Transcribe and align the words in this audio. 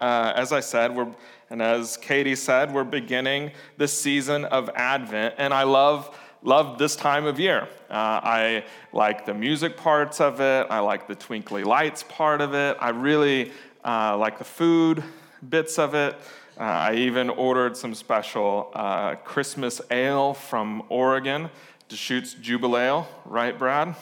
Uh, 0.00 0.32
as 0.34 0.52
I 0.52 0.60
said, 0.60 0.94
we're, 0.94 1.08
and 1.50 1.62
as 1.62 1.96
Katie 1.96 2.36
said, 2.36 2.72
we're 2.72 2.84
beginning 2.84 3.52
this 3.76 3.98
season 3.98 4.44
of 4.44 4.70
Advent, 4.74 5.34
and 5.38 5.52
I 5.52 5.64
love 5.64 6.16
love 6.42 6.78
this 6.78 6.94
time 6.94 7.26
of 7.26 7.40
year. 7.40 7.68
Uh, 7.90 8.20
I 8.22 8.64
like 8.92 9.26
the 9.26 9.34
music 9.34 9.76
parts 9.76 10.20
of 10.20 10.40
it. 10.40 10.66
I 10.70 10.78
like 10.78 11.08
the 11.08 11.14
twinkly 11.14 11.64
lights 11.64 12.04
part 12.04 12.40
of 12.40 12.54
it. 12.54 12.76
I 12.80 12.90
really 12.90 13.52
uh, 13.84 14.16
like 14.16 14.38
the 14.38 14.44
food 14.44 15.02
bits 15.48 15.78
of 15.78 15.94
it. 15.94 16.14
Uh, 16.58 16.62
I 16.62 16.94
even 16.94 17.30
ordered 17.30 17.76
some 17.76 17.94
special 17.94 18.70
uh, 18.74 19.14
Christmas 19.16 19.80
ale 19.90 20.34
from 20.34 20.82
Oregon, 20.88 21.50
Deschutes 21.88 22.34
Jubelale, 22.34 23.06
right, 23.24 23.56
Brad? 23.56 23.94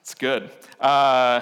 It's 0.00 0.14
good. 0.14 0.50
Uh, 0.80 1.40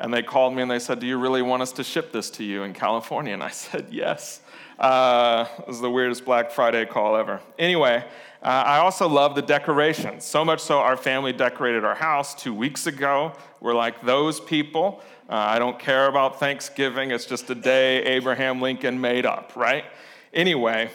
and 0.00 0.12
they 0.12 0.22
called 0.22 0.54
me 0.54 0.62
and 0.62 0.70
they 0.70 0.78
said, 0.78 0.98
Do 0.98 1.06
you 1.06 1.18
really 1.18 1.42
want 1.42 1.62
us 1.62 1.72
to 1.72 1.84
ship 1.84 2.10
this 2.10 2.30
to 2.30 2.44
you 2.44 2.62
in 2.62 2.72
California? 2.72 3.34
And 3.34 3.42
I 3.42 3.50
said, 3.50 3.88
Yes. 3.90 4.40
Uh, 4.78 5.46
it 5.58 5.68
was 5.68 5.80
the 5.82 5.90
weirdest 5.90 6.24
Black 6.24 6.50
Friday 6.50 6.86
call 6.86 7.14
ever. 7.14 7.40
Anyway, 7.58 8.02
uh, 8.42 8.46
I 8.46 8.78
also 8.78 9.06
love 9.06 9.34
the 9.34 9.42
decorations. 9.42 10.24
So 10.24 10.42
much 10.42 10.60
so, 10.60 10.78
our 10.78 10.96
family 10.96 11.34
decorated 11.34 11.84
our 11.84 11.94
house 11.94 12.34
two 12.34 12.54
weeks 12.54 12.86
ago. 12.86 13.34
We're 13.60 13.74
like 13.74 14.00
those 14.00 14.40
people. 14.40 15.02
Uh, 15.28 15.34
I 15.34 15.58
don't 15.58 15.78
care 15.78 16.08
about 16.08 16.40
Thanksgiving, 16.40 17.10
it's 17.10 17.26
just 17.26 17.50
a 17.50 17.54
day 17.54 18.02
Abraham 18.04 18.62
Lincoln 18.62 19.00
made 19.00 19.26
up, 19.26 19.52
right? 19.54 19.84
Anyway, 20.32 20.90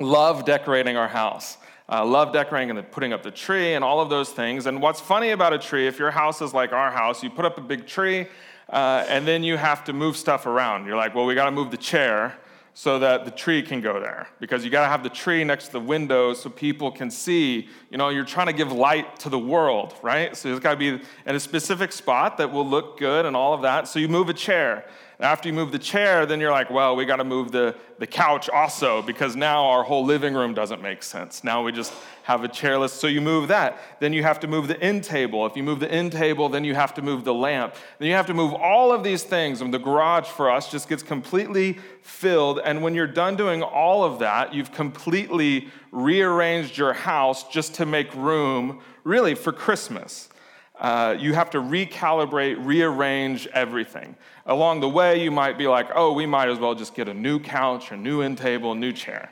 love 0.00 0.46
decorating 0.46 0.96
our 0.96 1.06
house. 1.06 1.58
Uh, 1.86 2.04
love 2.04 2.32
decorating 2.32 2.70
and 2.70 2.90
putting 2.90 3.12
up 3.12 3.22
the 3.22 3.30
tree 3.30 3.74
and 3.74 3.84
all 3.84 4.00
of 4.00 4.08
those 4.08 4.30
things. 4.30 4.66
And 4.66 4.80
what's 4.80 5.00
funny 5.00 5.30
about 5.30 5.52
a 5.52 5.58
tree, 5.58 5.86
if 5.86 5.98
your 5.98 6.10
house 6.10 6.40
is 6.40 6.54
like 6.54 6.72
our 6.72 6.90
house, 6.90 7.22
you 7.22 7.28
put 7.28 7.44
up 7.44 7.58
a 7.58 7.60
big 7.60 7.86
tree 7.86 8.26
uh, 8.70 9.04
and 9.08 9.28
then 9.28 9.42
you 9.42 9.58
have 9.58 9.84
to 9.84 9.92
move 9.92 10.16
stuff 10.16 10.46
around. 10.46 10.86
You're 10.86 10.96
like, 10.96 11.14
well, 11.14 11.26
we 11.26 11.34
got 11.34 11.44
to 11.44 11.50
move 11.50 11.70
the 11.70 11.76
chair 11.76 12.38
so 12.76 12.98
that 12.98 13.24
the 13.24 13.30
tree 13.30 13.62
can 13.62 13.80
go 13.80 14.00
there 14.00 14.26
because 14.40 14.64
you 14.64 14.70
got 14.70 14.80
to 14.80 14.88
have 14.88 15.04
the 15.04 15.08
tree 15.08 15.44
next 15.44 15.66
to 15.66 15.72
the 15.72 15.80
window 15.80 16.34
so 16.34 16.50
people 16.50 16.90
can 16.90 17.08
see 17.08 17.68
you 17.88 17.96
know 17.96 18.08
you're 18.08 18.24
trying 18.24 18.48
to 18.48 18.52
give 18.52 18.72
light 18.72 19.16
to 19.16 19.28
the 19.28 19.38
world 19.38 19.94
right 20.02 20.36
so 20.36 20.48
it's 20.48 20.58
got 20.58 20.72
to 20.72 20.76
be 20.76 20.88
in 20.88 21.36
a 21.36 21.38
specific 21.38 21.92
spot 21.92 22.36
that 22.36 22.50
will 22.50 22.66
look 22.66 22.98
good 22.98 23.26
and 23.26 23.36
all 23.36 23.54
of 23.54 23.62
that 23.62 23.86
so 23.86 24.00
you 24.00 24.08
move 24.08 24.28
a 24.28 24.34
chair 24.34 24.84
and 25.18 25.26
after 25.26 25.48
you 25.48 25.54
move 25.54 25.70
the 25.70 25.78
chair, 25.78 26.26
then 26.26 26.40
you're 26.40 26.50
like, 26.50 26.70
well, 26.70 26.96
we 26.96 27.04
got 27.04 27.16
to 27.16 27.24
move 27.24 27.52
the, 27.52 27.76
the 27.98 28.06
couch 28.06 28.50
also 28.50 29.00
because 29.00 29.36
now 29.36 29.66
our 29.66 29.84
whole 29.84 30.04
living 30.04 30.34
room 30.34 30.54
doesn't 30.54 30.82
make 30.82 31.04
sense. 31.04 31.44
Now 31.44 31.62
we 31.62 31.70
just 31.70 31.92
have 32.24 32.42
a 32.42 32.48
chairless, 32.48 32.90
so 32.90 33.06
you 33.06 33.20
move 33.20 33.48
that. 33.48 33.78
Then 34.00 34.12
you 34.12 34.24
have 34.24 34.40
to 34.40 34.48
move 34.48 34.66
the 34.66 34.80
end 34.80 35.04
table. 35.04 35.46
If 35.46 35.56
you 35.56 35.62
move 35.62 35.78
the 35.78 35.90
end 35.90 36.10
table, 36.10 36.48
then 36.48 36.64
you 36.64 36.74
have 36.74 36.94
to 36.94 37.02
move 37.02 37.22
the 37.22 37.34
lamp. 37.34 37.76
Then 37.98 38.08
you 38.08 38.14
have 38.14 38.26
to 38.26 38.34
move 38.34 38.54
all 38.54 38.92
of 38.92 39.04
these 39.04 39.22
things, 39.22 39.60
and 39.60 39.72
the 39.72 39.78
garage 39.78 40.26
for 40.26 40.50
us 40.50 40.68
just 40.68 40.88
gets 40.88 41.02
completely 41.02 41.78
filled. 42.02 42.58
And 42.64 42.82
when 42.82 42.94
you're 42.94 43.06
done 43.06 43.36
doing 43.36 43.62
all 43.62 44.02
of 44.02 44.18
that, 44.18 44.52
you've 44.52 44.72
completely 44.72 45.68
rearranged 45.92 46.76
your 46.76 46.92
house 46.92 47.46
just 47.48 47.74
to 47.76 47.86
make 47.86 48.12
room, 48.16 48.80
really, 49.04 49.36
for 49.36 49.52
Christmas. 49.52 50.28
Uh, 50.78 51.16
you 51.18 51.34
have 51.34 51.50
to 51.50 51.58
recalibrate, 51.58 52.64
rearrange 52.64 53.46
everything. 53.48 54.16
Along 54.44 54.80
the 54.80 54.88
way, 54.88 55.22
you 55.22 55.30
might 55.30 55.56
be 55.56 55.68
like, 55.68 55.88
oh, 55.94 56.12
we 56.12 56.26
might 56.26 56.48
as 56.48 56.58
well 56.58 56.74
just 56.74 56.94
get 56.94 57.08
a 57.08 57.14
new 57.14 57.38
couch, 57.38 57.92
a 57.92 57.96
new 57.96 58.22
end 58.22 58.38
table, 58.38 58.72
a 58.72 58.74
new 58.74 58.92
chair. 58.92 59.30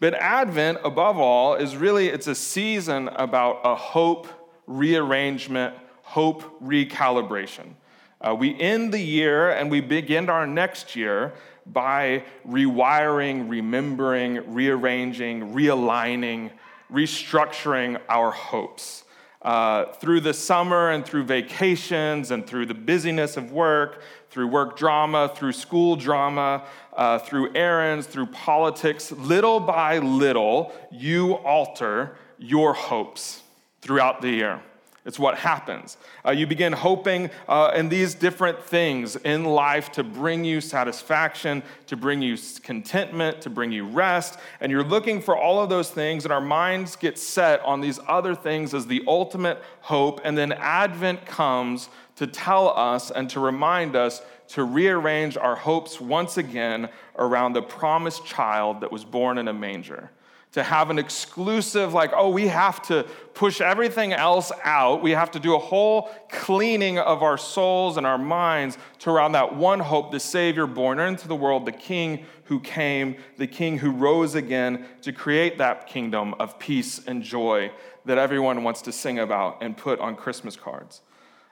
But 0.00 0.14
Advent, 0.14 0.78
above 0.84 1.18
all, 1.18 1.54
is 1.54 1.76
really 1.76 2.08
it's 2.08 2.26
a 2.26 2.34
season 2.34 3.08
about 3.08 3.60
a 3.64 3.74
hope 3.74 4.28
rearrangement, 4.66 5.74
hope 6.02 6.60
recalibration. 6.62 7.74
Uh, 8.20 8.34
we 8.34 8.58
end 8.58 8.92
the 8.92 9.00
year 9.00 9.50
and 9.50 9.70
we 9.70 9.80
begin 9.80 10.28
our 10.30 10.46
next 10.46 10.96
year 10.96 11.34
by 11.66 12.24
rewiring, 12.48 13.48
remembering, 13.48 14.54
rearranging, 14.54 15.52
realigning, 15.52 16.50
restructuring 16.90 18.00
our 18.08 18.30
hopes. 18.30 19.04
Uh, 19.46 19.92
through 19.92 20.18
the 20.18 20.34
summer 20.34 20.90
and 20.90 21.06
through 21.06 21.22
vacations 21.22 22.32
and 22.32 22.44
through 22.48 22.66
the 22.66 22.74
busyness 22.74 23.36
of 23.36 23.52
work, 23.52 24.02
through 24.28 24.48
work 24.48 24.76
drama, 24.76 25.32
through 25.36 25.52
school 25.52 25.94
drama, 25.94 26.64
uh, 26.96 27.16
through 27.20 27.54
errands, 27.54 28.08
through 28.08 28.26
politics, 28.26 29.12
little 29.12 29.60
by 29.60 29.98
little, 29.98 30.72
you 30.90 31.34
alter 31.34 32.16
your 32.38 32.74
hopes 32.74 33.44
throughout 33.82 34.20
the 34.20 34.30
year. 34.30 34.60
It's 35.06 35.20
what 35.20 35.38
happens. 35.38 35.96
Uh, 36.26 36.32
you 36.32 36.48
begin 36.48 36.72
hoping 36.72 37.30
uh, 37.48 37.70
in 37.76 37.88
these 37.88 38.12
different 38.12 38.60
things 38.60 39.14
in 39.14 39.44
life 39.44 39.92
to 39.92 40.02
bring 40.02 40.44
you 40.44 40.60
satisfaction, 40.60 41.62
to 41.86 41.96
bring 41.96 42.20
you 42.20 42.36
contentment, 42.64 43.40
to 43.42 43.50
bring 43.50 43.70
you 43.70 43.86
rest. 43.86 44.36
And 44.60 44.72
you're 44.72 44.82
looking 44.82 45.22
for 45.22 45.36
all 45.36 45.62
of 45.62 45.68
those 45.68 45.90
things, 45.90 46.24
and 46.24 46.32
our 46.32 46.40
minds 46.40 46.96
get 46.96 47.18
set 47.18 47.60
on 47.60 47.80
these 47.80 48.00
other 48.08 48.34
things 48.34 48.74
as 48.74 48.88
the 48.88 49.04
ultimate 49.06 49.62
hope. 49.82 50.20
And 50.24 50.36
then 50.36 50.50
Advent 50.50 51.24
comes 51.24 51.88
to 52.16 52.26
tell 52.26 52.76
us 52.76 53.12
and 53.12 53.30
to 53.30 53.38
remind 53.38 53.94
us 53.94 54.22
to 54.48 54.64
rearrange 54.64 55.36
our 55.36 55.54
hopes 55.54 56.00
once 56.00 56.36
again 56.36 56.88
around 57.16 57.52
the 57.52 57.62
promised 57.62 58.26
child 58.26 58.80
that 58.80 58.90
was 58.90 59.04
born 59.04 59.38
in 59.38 59.46
a 59.46 59.52
manger 59.52 60.10
to 60.56 60.62
have 60.62 60.88
an 60.88 60.98
exclusive, 60.98 61.92
like, 61.92 62.12
oh, 62.14 62.30
we 62.30 62.48
have 62.48 62.80
to 62.80 63.02
push 63.34 63.60
everything 63.60 64.14
else 64.14 64.50
out. 64.64 65.02
We 65.02 65.10
have 65.10 65.30
to 65.32 65.38
do 65.38 65.54
a 65.54 65.58
whole 65.58 66.10
cleaning 66.30 66.98
of 66.98 67.22
our 67.22 67.36
souls 67.36 67.98
and 67.98 68.06
our 68.06 68.16
minds 68.16 68.78
to 69.00 69.10
around 69.10 69.32
that 69.32 69.54
one 69.54 69.80
hope, 69.80 70.12
the 70.12 70.18
Savior 70.18 70.66
born 70.66 70.98
into 70.98 71.28
the 71.28 71.36
world, 71.36 71.66
the 71.66 71.72
King 71.72 72.24
who 72.44 72.58
came, 72.58 73.16
the 73.36 73.46
King 73.46 73.76
who 73.76 73.90
rose 73.90 74.34
again 74.34 74.86
to 75.02 75.12
create 75.12 75.58
that 75.58 75.88
kingdom 75.88 76.32
of 76.40 76.58
peace 76.58 77.02
and 77.06 77.22
joy 77.22 77.70
that 78.06 78.16
everyone 78.16 78.64
wants 78.64 78.80
to 78.80 78.92
sing 78.92 79.18
about 79.18 79.58
and 79.60 79.76
put 79.76 80.00
on 80.00 80.16
Christmas 80.16 80.56
cards. 80.56 81.02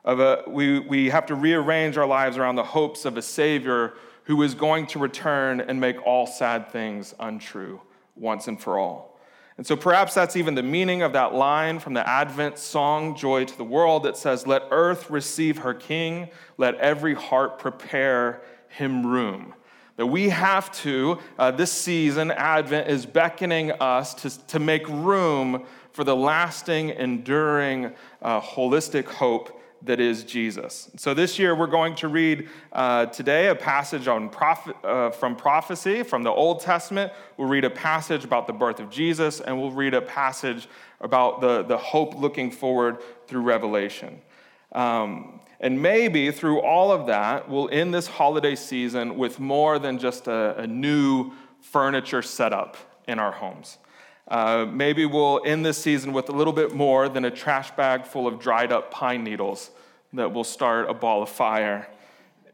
Of 0.03 0.19
a, 0.19 0.45
we, 0.47 0.79
we 0.79 1.11
have 1.11 1.27
to 1.27 1.35
rearrange 1.35 1.99
our 1.99 2.07
lives 2.07 2.39
around 2.39 2.57
the 2.57 2.65
hopes 2.65 3.05
of 3.05 3.19
a 3.19 3.23
Savior 3.23 3.93
who 4.23 4.43
is 4.43 4.55
going 4.55 4.87
to 4.87 4.99
return 4.99 5.61
and 5.61 5.79
make 5.79 6.01
all 6.07 6.27
sad 6.27 6.73
things 6.73 7.15
untrue 7.21 7.83
once 8.17 8.49
and 8.49 8.61
for 8.61 8.79
all. 8.79 9.19
And 9.57 9.67
so 9.67 9.77
perhaps 9.77 10.15
that's 10.15 10.35
even 10.35 10.57
the 10.57 10.65
meaning 10.65 11.03
of 11.03 11.13
that 11.13 11.33
line 11.33 11.79
from 11.79 11.95
the 11.95 12.09
Advent 12.09 12.59
song, 12.59 13.15
Joy 13.15 13.45
to 13.45 13.57
the 13.57 13.65
World, 13.65 14.03
that 14.03 14.17
says, 14.17 14.47
Let 14.47 14.65
earth 14.71 15.11
receive 15.11 15.59
her 15.59 15.75
king, 15.75 16.29
let 16.59 16.75
every 16.77 17.15
heart 17.15 17.59
prepare 17.59 18.43
him 18.69 19.07
room. 19.07 19.55
That 19.97 20.07
we 20.07 20.31
have 20.31 20.73
to, 20.79 21.21
uh, 21.39 21.53
this 21.53 21.71
season, 21.71 22.33
Advent 22.33 22.89
is 22.89 23.07
beckoning 23.07 23.71
us 23.73 24.15
to, 24.15 24.47
to 24.49 24.59
make 24.59 24.89
room 24.89 25.65
for 25.93 26.03
the 26.03 26.17
lasting, 26.17 26.91
enduring, 26.91 27.93
uh, 28.21 28.41
holistic 28.41 29.05
hope 29.05 29.54
that 29.85 30.01
is 30.01 30.25
Jesus. 30.25 30.91
So 30.97 31.15
this 31.15 31.39
year 31.39 31.55
we're 31.55 31.67
going 31.67 31.95
to 31.97 32.09
read 32.09 32.49
uh, 32.73 33.07
today 33.07 33.49
a 33.49 33.55
passage 33.55 34.09
on 34.09 34.29
prophet, 34.29 34.77
uh, 34.83 35.11
from 35.11 35.37
prophecy 35.37 36.03
from 36.03 36.23
the 36.23 36.31
Old 36.31 36.61
Testament. 36.61 37.13
We'll 37.37 37.49
read 37.49 37.65
a 37.65 37.71
passage 37.71 38.25
about 38.25 38.47
the 38.47 38.53
birth 38.53 38.81
of 38.81 38.91
Jesus, 38.91 39.41
and 39.41 39.61
we'll 39.61 39.71
read 39.71 39.95
a 39.95 40.03
passage 40.03 40.69
about 41.01 41.41
the, 41.41 41.63
the 41.63 41.77
hope 41.77 42.15
looking 42.15 42.51
forward 42.51 42.99
through 43.27 43.43
Revelation. 43.43 44.21
Um, 44.73 45.41
and 45.61 45.81
maybe 45.81 46.31
through 46.31 46.61
all 46.61 46.91
of 46.91 47.07
that, 47.07 47.49
we'll 47.49 47.69
end 47.71 47.95
this 47.95 48.07
holiday 48.07 48.57
season 48.57 49.17
with 49.17 49.39
more 49.39 49.79
than 49.79 49.99
just 49.99 50.27
a, 50.29 50.59
a 50.59 50.67
new 50.67 51.33
furniture 51.61 52.23
setup 52.23 52.77
in 53.07 53.19
our 53.19 53.33
homes. 53.33 53.79
Uh, 54.27 54.67
maybe 54.71 55.05
we'll 55.05 55.41
end 55.45 55.65
this 55.65 55.77
season 55.77 56.13
with 56.13 56.29
a 56.29 56.33
little 56.33 56.53
bit 56.53 56.75
more 56.75 57.09
than 57.09 57.25
a 57.25 57.31
trash 57.31 57.71
bag 57.73 58.07
full 58.07 58.27
of 58.27 58.39
dried 58.39 58.73
up 58.73 58.91
pine 58.91 59.23
needles 59.23 59.71
that 60.15 60.33
will 60.33 60.45
start 60.45 60.89
a 60.89 60.95
ball 60.95 61.23
of 61.23 61.29
fire 61.29 61.89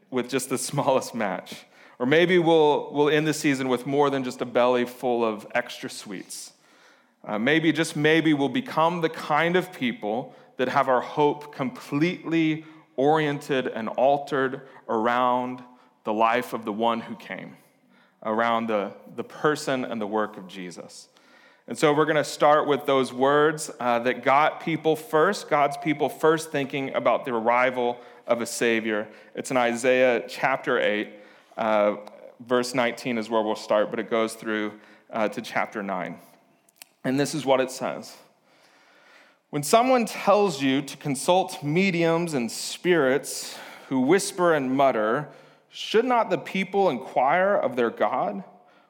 with 0.09 0.29
just 0.29 0.49
the 0.49 0.57
smallest 0.69 1.15
match. 1.15 1.55
Or 1.97 2.05
maybe 2.05 2.39
we'll, 2.39 2.91
we'll 2.91 3.09
end 3.09 3.27
the 3.27 3.33
season 3.33 3.69
with 3.69 3.85
more 3.85 4.09
than 4.09 4.23
just 4.23 4.41
a 4.41 4.45
belly 4.45 4.85
full 4.85 5.23
of 5.23 5.45
extra 5.53 5.89
sweets. 5.89 6.51
Uh, 7.23 7.37
maybe, 7.37 7.71
just 7.71 7.95
maybe, 7.95 8.33
we'll 8.33 8.49
become 8.49 9.01
the 9.01 9.09
kind 9.09 9.55
of 9.55 9.71
people 9.71 10.33
that 10.57 10.67
have 10.67 10.89
our 10.89 11.01
hope 11.01 11.55
completely 11.55 12.65
oriented 12.95 13.67
and 13.67 13.87
altered 13.89 14.61
around 14.89 15.63
the 16.03 16.13
life 16.13 16.53
of 16.53 16.65
the 16.65 16.73
one 16.73 16.99
who 16.99 17.15
came, 17.15 17.55
around 18.23 18.67
the, 18.67 18.91
the 19.15 19.23
person 19.23 19.85
and 19.85 20.01
the 20.01 20.07
work 20.07 20.37
of 20.37 20.47
Jesus. 20.47 21.07
And 21.67 21.77
so 21.77 21.93
we're 21.93 22.05
going 22.05 22.15
to 22.15 22.23
start 22.23 22.67
with 22.67 22.85
those 22.85 23.13
words 23.13 23.69
uh, 23.79 23.99
that 23.99 24.23
got 24.23 24.61
people 24.61 24.95
first, 24.95 25.49
God's 25.49 25.77
people 25.77 26.09
first 26.09 26.51
thinking 26.51 26.93
about 26.95 27.23
the 27.23 27.33
arrival 27.33 27.99
of 28.25 28.41
a 28.41 28.45
Savior. 28.45 29.07
It's 29.35 29.51
in 29.51 29.57
Isaiah 29.57 30.23
chapter 30.27 30.79
8, 30.79 31.09
uh, 31.57 31.95
verse 32.39 32.73
19 32.73 33.17
is 33.17 33.29
where 33.29 33.41
we'll 33.41 33.55
start, 33.55 33.91
but 33.91 33.99
it 33.99 34.09
goes 34.09 34.33
through 34.33 34.73
uh, 35.11 35.27
to 35.29 35.41
chapter 35.41 35.83
9. 35.83 36.17
And 37.03 37.19
this 37.19 37.35
is 37.35 37.45
what 37.45 37.59
it 37.59 37.69
says 37.69 38.15
When 39.51 39.63
someone 39.63 40.05
tells 40.05 40.61
you 40.61 40.81
to 40.81 40.97
consult 40.97 41.63
mediums 41.63 42.33
and 42.33 42.51
spirits 42.51 43.57
who 43.89 43.99
whisper 43.99 44.53
and 44.53 44.75
mutter, 44.75 45.29
Should 45.69 46.05
not 46.05 46.29
the 46.29 46.37
people 46.37 46.89
inquire 46.89 47.55
of 47.55 47.75
their 47.75 47.91
God? 47.91 48.43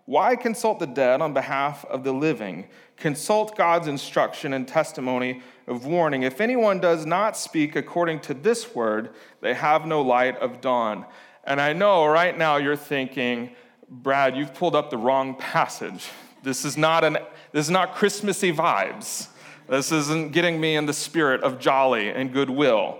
Why 0.05 0.35
consult 0.35 0.79
the 0.79 0.87
dead 0.87 1.21
on 1.21 1.33
behalf 1.33 1.85
of 1.85 2.03
the 2.03 2.11
living? 2.11 2.67
Consult 2.97 3.55
God's 3.55 3.87
instruction 3.87 4.53
and 4.53 4.67
testimony 4.67 5.41
of 5.67 5.85
warning. 5.85 6.23
If 6.23 6.41
anyone 6.41 6.79
does 6.79 7.05
not 7.05 7.37
speak 7.37 7.75
according 7.75 8.21
to 8.21 8.33
this 8.33 8.75
word, 8.75 9.11
they 9.41 9.53
have 9.53 9.85
no 9.85 10.01
light 10.01 10.37
of 10.37 10.61
dawn. 10.61 11.05
And 11.43 11.61
I 11.61 11.73
know 11.73 12.05
right 12.05 12.37
now 12.37 12.57
you're 12.57 12.75
thinking, 12.75 13.51
Brad, 13.89 14.35
you've 14.35 14.53
pulled 14.53 14.75
up 14.75 14.89
the 14.89 14.97
wrong 14.97 15.35
passage. 15.35 16.09
This 16.43 16.65
is 16.65 16.77
not 16.77 17.03
an 17.03 17.17
this 17.51 17.65
is 17.65 17.71
not 17.71 17.95
Christmassy 17.95 18.53
vibes. 18.53 19.27
This 19.67 19.91
isn't 19.91 20.31
getting 20.31 20.59
me 20.59 20.75
in 20.75 20.85
the 20.85 20.93
spirit 20.93 21.43
of 21.43 21.59
jolly 21.59 22.09
and 22.09 22.31
goodwill. 22.31 22.99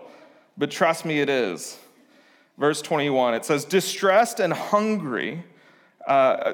But 0.58 0.72
trust 0.72 1.06
me, 1.06 1.20
it 1.20 1.30
is 1.30 1.78
verse 2.62 2.82
21. 2.82 3.34
It 3.34 3.44
says, 3.44 3.66
Distressed 3.66 4.40
and 4.40 4.54
hungry, 4.54 5.44
uh, 6.08 6.54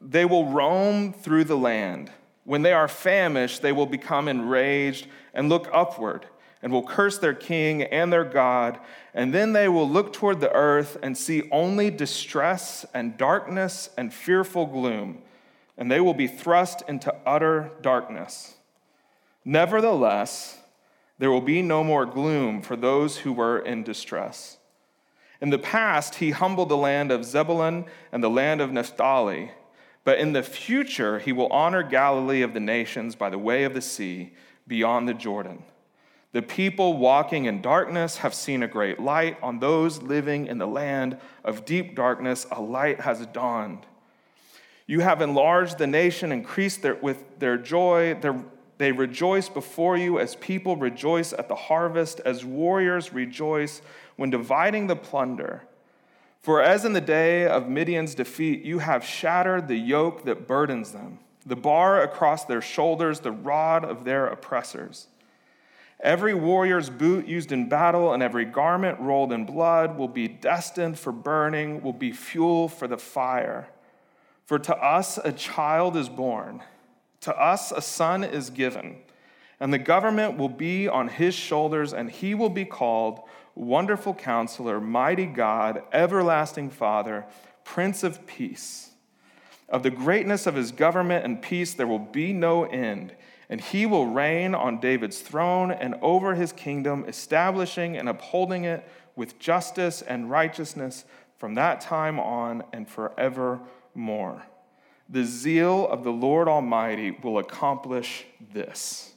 they 0.00 0.24
will 0.24 0.46
roam 0.46 1.12
through 1.12 1.44
the 1.44 1.56
land. 1.56 2.10
When 2.44 2.62
they 2.62 2.72
are 2.72 2.88
famished, 2.88 3.62
they 3.62 3.72
will 3.72 3.86
become 3.86 4.28
enraged 4.28 5.06
and 5.34 5.48
look 5.48 5.68
upward 5.72 6.26
and 6.62 6.72
will 6.72 6.86
curse 6.86 7.18
their 7.18 7.34
king 7.34 7.82
and 7.82 8.12
their 8.12 8.24
God. 8.24 8.78
And 9.14 9.32
then 9.32 9.52
they 9.52 9.68
will 9.68 9.88
look 9.88 10.12
toward 10.12 10.40
the 10.40 10.52
earth 10.52 10.96
and 11.02 11.16
see 11.16 11.48
only 11.50 11.90
distress 11.90 12.84
and 12.94 13.16
darkness 13.16 13.90
and 13.96 14.12
fearful 14.12 14.66
gloom, 14.66 15.22
and 15.76 15.90
they 15.90 16.00
will 16.00 16.14
be 16.14 16.26
thrust 16.26 16.82
into 16.88 17.14
utter 17.26 17.70
darkness. 17.82 18.54
Nevertheless, 19.44 20.58
there 21.18 21.30
will 21.30 21.40
be 21.40 21.62
no 21.62 21.82
more 21.84 22.04
gloom 22.04 22.62
for 22.62 22.76
those 22.76 23.18
who 23.18 23.32
were 23.32 23.58
in 23.58 23.82
distress. 23.82 24.58
In 25.40 25.50
the 25.50 25.58
past, 25.58 26.16
he 26.16 26.30
humbled 26.30 26.68
the 26.68 26.76
land 26.76 27.12
of 27.12 27.24
Zebulun 27.24 27.84
and 28.10 28.22
the 28.22 28.30
land 28.30 28.60
of 28.60 28.72
Naphtali, 28.72 29.50
but 30.06 30.20
in 30.20 30.32
the 30.32 30.42
future, 30.44 31.18
he 31.18 31.32
will 31.32 31.48
honor 31.48 31.82
Galilee 31.82 32.42
of 32.42 32.54
the 32.54 32.60
nations 32.60 33.16
by 33.16 33.28
the 33.28 33.40
way 33.40 33.64
of 33.64 33.74
the 33.74 33.80
sea 33.80 34.32
beyond 34.68 35.08
the 35.08 35.14
Jordan. 35.14 35.64
The 36.30 36.42
people 36.42 36.96
walking 36.96 37.46
in 37.46 37.60
darkness 37.60 38.18
have 38.18 38.32
seen 38.32 38.62
a 38.62 38.68
great 38.68 39.00
light. 39.00 39.36
On 39.42 39.58
those 39.58 40.00
living 40.00 40.46
in 40.46 40.58
the 40.58 40.66
land 40.66 41.18
of 41.42 41.64
deep 41.64 41.96
darkness, 41.96 42.46
a 42.52 42.62
light 42.62 43.00
has 43.00 43.26
dawned. 43.26 43.84
You 44.86 45.00
have 45.00 45.20
enlarged 45.20 45.78
the 45.78 45.88
nation, 45.88 46.30
increased 46.30 46.82
their, 46.82 46.94
with 46.94 47.40
their 47.40 47.58
joy. 47.58 48.14
Their, 48.14 48.40
they 48.78 48.92
rejoice 48.92 49.48
before 49.48 49.96
you 49.96 50.20
as 50.20 50.36
people 50.36 50.76
rejoice 50.76 51.32
at 51.32 51.48
the 51.48 51.56
harvest, 51.56 52.20
as 52.24 52.44
warriors 52.44 53.12
rejoice 53.12 53.82
when 54.14 54.30
dividing 54.30 54.86
the 54.86 54.94
plunder. 54.94 55.64
For 56.46 56.62
as 56.62 56.84
in 56.84 56.92
the 56.92 57.00
day 57.00 57.44
of 57.44 57.68
Midian's 57.68 58.14
defeat, 58.14 58.62
you 58.62 58.78
have 58.78 59.04
shattered 59.04 59.66
the 59.66 59.74
yoke 59.74 60.22
that 60.26 60.46
burdens 60.46 60.92
them, 60.92 61.18
the 61.44 61.56
bar 61.56 62.00
across 62.02 62.44
their 62.44 62.60
shoulders, 62.60 63.18
the 63.18 63.32
rod 63.32 63.84
of 63.84 64.04
their 64.04 64.28
oppressors. 64.28 65.08
Every 65.98 66.34
warrior's 66.34 66.88
boot 66.88 67.26
used 67.26 67.50
in 67.50 67.68
battle 67.68 68.12
and 68.12 68.22
every 68.22 68.44
garment 68.44 69.00
rolled 69.00 69.32
in 69.32 69.44
blood 69.44 69.98
will 69.98 70.06
be 70.06 70.28
destined 70.28 71.00
for 71.00 71.10
burning, 71.10 71.82
will 71.82 71.92
be 71.92 72.12
fuel 72.12 72.68
for 72.68 72.86
the 72.86 72.96
fire. 72.96 73.66
For 74.44 74.60
to 74.60 74.76
us 74.76 75.18
a 75.18 75.32
child 75.32 75.96
is 75.96 76.08
born, 76.08 76.62
to 77.22 77.36
us 77.36 77.72
a 77.72 77.82
son 77.82 78.22
is 78.22 78.50
given, 78.50 78.98
and 79.58 79.72
the 79.72 79.78
government 79.78 80.36
will 80.36 80.48
be 80.48 80.86
on 80.88 81.08
his 81.08 81.34
shoulders, 81.34 81.92
and 81.92 82.10
he 82.10 82.34
will 82.34 82.50
be 82.50 82.64
called 82.64 83.20
Wonderful 83.54 84.14
Counselor, 84.14 84.80
Mighty 84.80 85.26
God, 85.26 85.82
Everlasting 85.92 86.70
Father, 86.70 87.24
Prince 87.64 88.02
of 88.02 88.26
Peace. 88.26 88.90
Of 89.68 89.82
the 89.82 89.90
greatness 89.90 90.46
of 90.46 90.54
his 90.54 90.70
government 90.70 91.24
and 91.24 91.42
peace 91.42 91.74
there 91.74 91.86
will 91.86 91.98
be 91.98 92.32
no 92.32 92.64
end, 92.64 93.14
and 93.48 93.60
he 93.60 93.86
will 93.86 94.06
reign 94.06 94.54
on 94.54 94.78
David's 94.78 95.20
throne 95.20 95.72
and 95.72 95.96
over 96.02 96.34
his 96.34 96.52
kingdom, 96.52 97.04
establishing 97.08 97.96
and 97.96 98.08
upholding 98.08 98.64
it 98.64 98.86
with 99.16 99.38
justice 99.38 100.02
and 100.02 100.30
righteousness 100.30 101.04
from 101.38 101.54
that 101.54 101.80
time 101.80 102.20
on 102.20 102.62
and 102.72 102.88
forevermore. 102.88 104.42
The 105.08 105.24
zeal 105.24 105.88
of 105.88 106.04
the 106.04 106.12
Lord 106.12 106.46
Almighty 106.46 107.10
will 107.22 107.38
accomplish 107.38 108.26
this. 108.52 109.14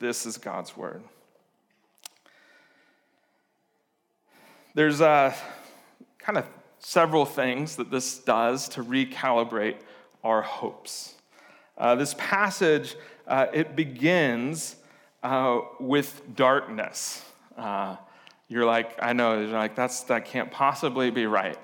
This 0.00 0.24
is 0.24 0.38
God's 0.38 0.74
word. 0.78 1.02
There's 4.74 5.02
uh, 5.02 5.34
kind 6.18 6.38
of 6.38 6.46
several 6.78 7.26
things 7.26 7.76
that 7.76 7.90
this 7.90 8.18
does 8.18 8.70
to 8.70 8.82
recalibrate 8.82 9.76
our 10.24 10.40
hopes. 10.40 11.16
Uh, 11.76 11.96
this 11.96 12.14
passage, 12.16 12.96
uh, 13.26 13.48
it 13.52 13.76
begins 13.76 14.76
uh, 15.22 15.60
with 15.78 16.22
darkness. 16.34 17.22
Uh, 17.58 17.96
you're 18.48 18.64
like, 18.64 18.98
I 19.02 19.12
know, 19.12 19.38
you're 19.38 19.48
like, 19.50 19.76
that's, 19.76 20.00
that 20.04 20.24
can't 20.24 20.50
possibly 20.50 21.10
be 21.10 21.26
right. 21.26 21.58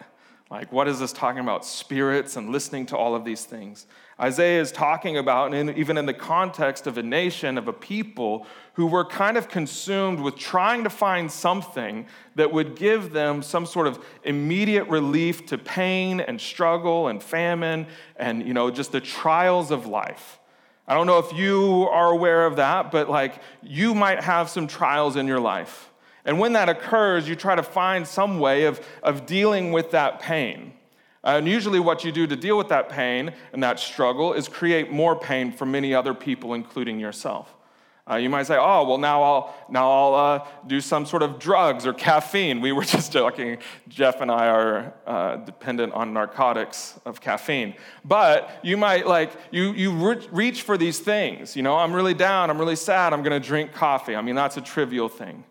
Like, 0.50 0.70
what 0.70 0.88
is 0.88 0.98
this 0.98 1.12
talking 1.12 1.40
about? 1.40 1.64
Spirits 1.64 2.36
and 2.36 2.50
listening 2.50 2.84
to 2.86 2.98
all 2.98 3.14
of 3.14 3.24
these 3.24 3.46
things. 3.46 3.86
Isaiah 4.18 4.62
is 4.62 4.72
talking 4.72 5.18
about, 5.18 5.52
and 5.52 5.76
even 5.76 5.98
in 5.98 6.06
the 6.06 6.14
context 6.14 6.86
of 6.86 6.96
a 6.96 7.02
nation, 7.02 7.58
of 7.58 7.68
a 7.68 7.72
people 7.72 8.46
who 8.72 8.86
were 8.86 9.04
kind 9.04 9.36
of 9.36 9.48
consumed 9.48 10.20
with 10.20 10.36
trying 10.36 10.84
to 10.84 10.90
find 10.90 11.30
something 11.30 12.06
that 12.34 12.50
would 12.50 12.76
give 12.76 13.12
them 13.12 13.42
some 13.42 13.66
sort 13.66 13.86
of 13.86 14.02
immediate 14.24 14.88
relief 14.88 15.44
to 15.46 15.58
pain 15.58 16.20
and 16.20 16.40
struggle 16.40 17.08
and 17.08 17.22
famine 17.22 17.86
and, 18.16 18.46
you 18.46 18.54
know, 18.54 18.70
just 18.70 18.90
the 18.90 19.00
trials 19.02 19.70
of 19.70 19.86
life. 19.86 20.38
I 20.88 20.94
don't 20.94 21.06
know 21.06 21.18
if 21.18 21.32
you 21.34 21.88
are 21.90 22.10
aware 22.10 22.46
of 22.46 22.56
that, 22.56 22.90
but 22.90 23.10
like 23.10 23.42
you 23.62 23.94
might 23.94 24.22
have 24.22 24.48
some 24.48 24.66
trials 24.66 25.16
in 25.16 25.26
your 25.26 25.40
life. 25.40 25.90
And 26.24 26.38
when 26.38 26.54
that 26.54 26.70
occurs, 26.70 27.28
you 27.28 27.36
try 27.36 27.54
to 27.54 27.62
find 27.62 28.06
some 28.06 28.40
way 28.40 28.64
of, 28.64 28.80
of 29.02 29.26
dealing 29.26 29.72
with 29.72 29.90
that 29.90 30.20
pain. 30.20 30.72
And 31.26 31.48
usually, 31.48 31.80
what 31.80 32.04
you 32.04 32.12
do 32.12 32.24
to 32.28 32.36
deal 32.36 32.56
with 32.56 32.68
that 32.68 32.88
pain 32.88 33.32
and 33.52 33.60
that 33.62 33.80
struggle 33.80 34.32
is 34.32 34.46
create 34.46 34.92
more 34.92 35.18
pain 35.18 35.50
for 35.50 35.66
many 35.66 35.92
other 35.92 36.14
people, 36.14 36.54
including 36.54 37.00
yourself. 37.00 37.52
Uh, 38.08 38.14
you 38.14 38.30
might 38.30 38.44
say, 38.44 38.56
"Oh, 38.56 38.84
well, 38.84 38.98
now 38.98 39.20
I'll 39.24 39.54
now 39.68 39.90
I'll 39.90 40.14
uh, 40.14 40.46
do 40.68 40.80
some 40.80 41.04
sort 41.04 41.24
of 41.24 41.40
drugs 41.40 41.84
or 41.84 41.92
caffeine." 41.92 42.60
We 42.60 42.70
were 42.70 42.84
just 42.96 43.12
joking. 43.12 43.58
Jeff 43.88 44.20
and 44.20 44.30
I 44.30 44.46
are 44.46 44.94
uh, 45.04 45.36
dependent 45.38 45.92
on 45.94 46.12
narcotics 46.12 47.00
of 47.04 47.20
caffeine, 47.20 47.74
but 48.04 48.48
you 48.62 48.76
might 48.76 49.08
like 49.08 49.32
you 49.50 49.72
you 49.72 49.90
re- 49.90 50.28
reach 50.30 50.62
for 50.62 50.78
these 50.78 51.00
things. 51.00 51.56
You 51.56 51.64
know, 51.64 51.76
I'm 51.76 51.92
really 51.92 52.14
down. 52.14 52.50
I'm 52.50 52.58
really 52.58 52.76
sad. 52.76 53.12
I'm 53.12 53.24
going 53.24 53.40
to 53.40 53.44
drink 53.44 53.72
coffee. 53.72 54.14
I 54.14 54.22
mean, 54.22 54.36
that's 54.36 54.56
a 54.56 54.62
trivial 54.62 55.08
thing. 55.08 55.42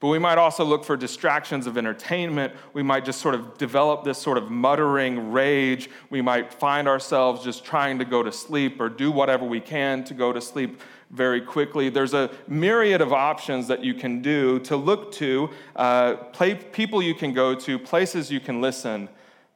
But 0.00 0.08
we 0.08 0.18
might 0.18 0.38
also 0.38 0.64
look 0.64 0.82
for 0.82 0.96
distractions 0.96 1.66
of 1.66 1.76
entertainment. 1.76 2.54
We 2.72 2.82
might 2.82 3.04
just 3.04 3.20
sort 3.20 3.34
of 3.34 3.58
develop 3.58 4.02
this 4.02 4.16
sort 4.16 4.38
of 4.38 4.50
muttering 4.50 5.30
rage. 5.30 5.90
We 6.08 6.22
might 6.22 6.54
find 6.54 6.88
ourselves 6.88 7.44
just 7.44 7.64
trying 7.64 7.98
to 7.98 8.06
go 8.06 8.22
to 8.22 8.32
sleep 8.32 8.80
or 8.80 8.88
do 8.88 9.10
whatever 9.12 9.44
we 9.44 9.60
can 9.60 10.02
to 10.04 10.14
go 10.14 10.32
to 10.32 10.40
sleep 10.40 10.80
very 11.10 11.42
quickly. 11.42 11.90
There's 11.90 12.14
a 12.14 12.30
myriad 12.48 13.02
of 13.02 13.12
options 13.12 13.68
that 13.68 13.84
you 13.84 13.92
can 13.92 14.22
do 14.22 14.58
to 14.60 14.76
look 14.76 15.12
to, 15.12 15.50
uh, 15.76 16.14
play, 16.14 16.54
people 16.54 17.02
you 17.02 17.14
can 17.14 17.34
go 17.34 17.54
to, 17.54 17.78
places 17.78 18.30
you 18.30 18.40
can 18.40 18.62
listen 18.62 19.08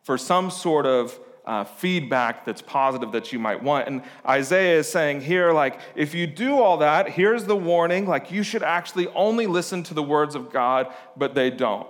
for 0.02 0.18
some 0.18 0.50
sort 0.50 0.84
of 0.84 1.18
uh, 1.46 1.64
feedback 1.64 2.44
that's 2.44 2.62
positive 2.62 3.12
that 3.12 3.32
you 3.32 3.38
might 3.38 3.62
want. 3.62 3.86
And 3.86 4.02
Isaiah 4.26 4.78
is 4.78 4.88
saying 4.90 5.20
here, 5.20 5.52
like, 5.52 5.78
if 5.94 6.14
you 6.14 6.26
do 6.26 6.58
all 6.58 6.78
that, 6.78 7.10
here's 7.10 7.44
the 7.44 7.56
warning 7.56 8.06
like, 8.06 8.30
you 8.30 8.42
should 8.42 8.62
actually 8.62 9.08
only 9.08 9.46
listen 9.46 9.82
to 9.84 9.94
the 9.94 10.02
words 10.02 10.34
of 10.34 10.50
God, 10.50 10.92
but 11.16 11.34
they 11.34 11.50
don't. 11.50 11.86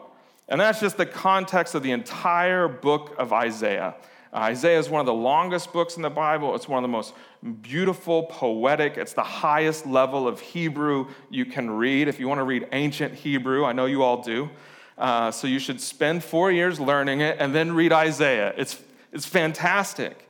And 0.49 0.61
that's 0.61 0.80
just 0.80 0.96
the 0.96 1.06
context 1.06 1.75
of 1.75 1.82
the 1.82 1.92
entire 1.92 2.68
book 2.68 3.14
of 3.18 3.32
Isaiah. 3.32 3.94
Isaiah 4.34 4.78
is 4.80 4.88
one 4.90 4.99
of 4.99 5.06
the 5.06 5.14
longest 5.14 5.73
books 5.73 5.96
in 5.96 6.02
the 6.02 6.11
Bible. 6.11 6.56
It's 6.56 6.68
one 6.68 6.78
of 6.78 6.82
the 6.82 6.92
most 6.92 7.14
beautiful, 7.62 8.25
poetic. 8.25 8.96
It's 8.96 9.12
the 9.12 9.23
highest 9.23 9.87
level 9.87 10.26
of 10.26 10.40
Hebrew 10.40 11.06
you 11.30 11.46
can 11.46 11.70
read. 11.70 12.08
If 12.08 12.18
you 12.18 12.26
want 12.26 12.40
to 12.40 12.44
read 12.44 12.66
ancient 12.73 13.14
Hebrew, 13.14 13.64
I 13.64 13.73
know 13.73 13.87
you 13.87 14.02
all 14.02 14.23
do. 14.23 14.50
Uh, 14.99 15.30
so 15.30 15.46
you 15.46 15.58
should 15.58 15.80
spend 15.80 16.25
four 16.25 16.50
years 16.50 16.80
learning 16.80 17.20
it 17.20 17.37
and 17.38 17.54
then 17.54 17.73
read 17.73 17.92
Isaiah. 17.92 18.52
It's 18.56 18.80
it's 19.14 19.26
fantastic. 19.26 20.28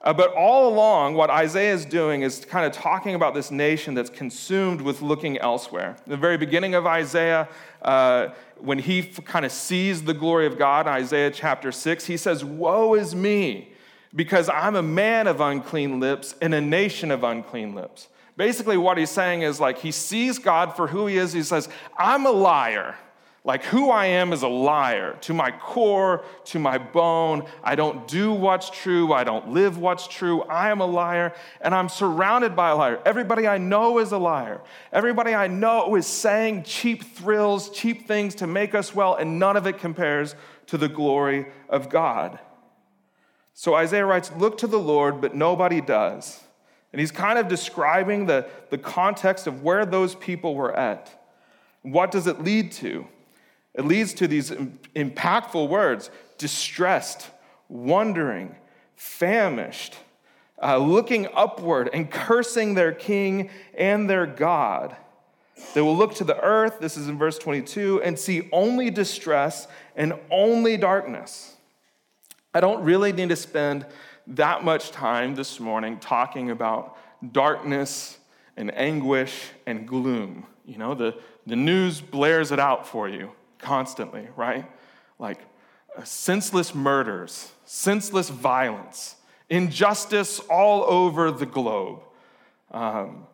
Uh, 0.00 0.12
but 0.12 0.32
all 0.32 0.68
along, 0.72 1.14
what 1.14 1.28
Isaiah 1.28 1.74
is 1.74 1.84
doing 1.84 2.22
is 2.22 2.44
kind 2.44 2.64
of 2.64 2.72
talking 2.72 3.14
about 3.14 3.34
this 3.34 3.50
nation 3.50 3.94
that's 3.94 4.10
consumed 4.10 4.80
with 4.80 5.02
looking 5.02 5.38
elsewhere. 5.38 5.96
The 6.06 6.16
very 6.16 6.36
beginning 6.36 6.74
of 6.74 6.86
Isaiah, 6.86 7.48
uh, 7.82 8.28
when 8.58 8.78
he 8.78 9.00
f- 9.00 9.24
kind 9.24 9.44
of 9.44 9.52
sees 9.52 10.02
the 10.02 10.14
glory 10.14 10.46
of 10.46 10.56
God 10.56 10.86
Isaiah 10.86 11.30
chapter 11.30 11.72
6, 11.72 12.06
he 12.06 12.16
says, 12.16 12.44
Woe 12.44 12.94
is 12.94 13.14
me, 13.14 13.72
because 14.14 14.48
I'm 14.48 14.76
a 14.76 14.82
man 14.82 15.26
of 15.26 15.40
unclean 15.40 16.00
lips 16.00 16.34
and 16.40 16.54
a 16.54 16.60
nation 16.60 17.10
of 17.10 17.24
unclean 17.24 17.74
lips. 17.74 18.08
Basically, 18.36 18.76
what 18.76 18.98
he's 18.98 19.10
saying 19.10 19.42
is 19.42 19.58
like 19.58 19.78
he 19.78 19.90
sees 19.90 20.38
God 20.38 20.76
for 20.76 20.86
who 20.86 21.08
he 21.08 21.18
is. 21.18 21.32
He 21.32 21.42
says, 21.42 21.68
I'm 21.98 22.24
a 22.24 22.30
liar. 22.30 22.94
Like 23.44 23.64
who 23.64 23.90
I 23.90 24.06
am 24.06 24.32
is 24.32 24.42
a 24.42 24.48
liar 24.48 25.16
to 25.22 25.32
my 25.32 25.50
core, 25.50 26.24
to 26.46 26.58
my 26.58 26.76
bone. 26.76 27.46
I 27.62 27.76
don't 27.76 28.06
do 28.08 28.32
what's 28.32 28.68
true. 28.68 29.12
I 29.12 29.24
don't 29.24 29.50
live 29.50 29.78
what's 29.78 30.06
true. 30.06 30.42
I 30.42 30.70
am 30.70 30.80
a 30.80 30.86
liar 30.86 31.32
and 31.60 31.74
I'm 31.74 31.88
surrounded 31.88 32.56
by 32.56 32.70
a 32.70 32.76
liar. 32.76 33.00
Everybody 33.06 33.46
I 33.46 33.58
know 33.58 34.00
is 34.00 34.12
a 34.12 34.18
liar. 34.18 34.60
Everybody 34.92 35.34
I 35.34 35.46
know 35.46 35.94
is 35.94 36.06
saying 36.06 36.64
cheap 36.64 37.04
thrills, 37.04 37.70
cheap 37.70 38.06
things 38.06 38.34
to 38.36 38.46
make 38.46 38.74
us 38.74 38.94
well, 38.94 39.14
and 39.14 39.38
none 39.38 39.56
of 39.56 39.66
it 39.66 39.78
compares 39.78 40.34
to 40.66 40.76
the 40.76 40.88
glory 40.88 41.46
of 41.68 41.88
God. 41.88 42.38
So 43.54 43.74
Isaiah 43.74 44.04
writes, 44.04 44.30
Look 44.36 44.58
to 44.58 44.66
the 44.66 44.78
Lord, 44.78 45.20
but 45.20 45.34
nobody 45.34 45.80
does. 45.80 46.42
And 46.92 47.00
he's 47.00 47.10
kind 47.10 47.38
of 47.38 47.48
describing 47.48 48.26
the, 48.26 48.48
the 48.70 48.78
context 48.78 49.46
of 49.46 49.62
where 49.62 49.86
those 49.86 50.14
people 50.14 50.54
were 50.54 50.74
at. 50.74 51.10
What 51.82 52.10
does 52.10 52.26
it 52.26 52.42
lead 52.42 52.72
to? 52.72 53.06
It 53.74 53.84
leads 53.84 54.14
to 54.14 54.26
these 54.26 54.50
impactful 54.50 55.68
words 55.68 56.10
distressed, 56.36 57.30
wondering, 57.68 58.56
famished, 58.96 59.96
uh, 60.62 60.78
looking 60.78 61.28
upward 61.34 61.90
and 61.92 62.10
cursing 62.10 62.74
their 62.74 62.92
king 62.92 63.50
and 63.76 64.08
their 64.08 64.26
God. 64.26 64.96
They 65.74 65.80
will 65.80 65.96
look 65.96 66.14
to 66.16 66.24
the 66.24 66.40
earth, 66.40 66.78
this 66.80 66.96
is 66.96 67.08
in 67.08 67.18
verse 67.18 67.38
22, 67.38 68.02
and 68.02 68.18
see 68.18 68.48
only 68.52 68.90
distress 68.90 69.68
and 69.96 70.14
only 70.30 70.76
darkness. 70.76 71.56
I 72.54 72.60
don't 72.60 72.82
really 72.82 73.12
need 73.12 73.28
to 73.28 73.36
spend 73.36 73.86
that 74.28 74.64
much 74.64 74.90
time 74.90 75.34
this 75.34 75.60
morning 75.60 75.98
talking 75.98 76.50
about 76.50 76.96
darkness 77.32 78.18
and 78.56 78.74
anguish 78.76 79.50
and 79.66 79.86
gloom. 79.86 80.46
You 80.64 80.78
know, 80.78 80.94
the, 80.94 81.16
the 81.46 81.56
news 81.56 82.00
blares 82.00 82.52
it 82.52 82.58
out 82.58 82.86
for 82.86 83.08
you 83.08 83.32
constantly, 83.58 84.28
right? 84.36 84.70
Like 85.18 85.40
uh, 85.96 86.04
senseless 86.04 86.74
murders, 86.74 87.52
senseless 87.64 88.30
violence, 88.30 89.16
injustice 89.48 90.40
all 90.40 90.84
over 90.84 91.30
the 91.30 91.46
globe. 91.46 92.00
Um, 92.70 93.26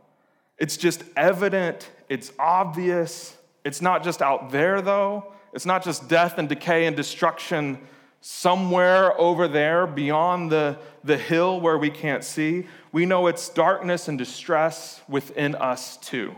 it's 0.58 0.76
just 0.76 1.02
evident, 1.16 1.90
it's 2.08 2.32
obvious. 2.38 3.36
It's 3.64 3.80
not 3.80 4.04
just 4.04 4.22
out 4.22 4.50
there, 4.50 4.82
though. 4.82 5.32
It's 5.52 5.66
not 5.66 5.82
just 5.82 6.08
death 6.08 6.38
and 6.38 6.48
decay 6.48 6.86
and 6.86 6.94
destruction 6.96 7.78
somewhere 8.20 9.18
over 9.20 9.48
there 9.48 9.86
beyond 9.86 10.50
the, 10.50 10.78
the 11.02 11.16
hill 11.16 11.60
where 11.60 11.78
we 11.78 11.90
can't 11.90 12.24
see. 12.24 12.66
We 12.92 13.06
know 13.06 13.26
it's 13.26 13.48
darkness 13.48 14.08
and 14.08 14.18
distress 14.18 15.00
within 15.08 15.54
us, 15.54 15.96
too. 15.98 16.34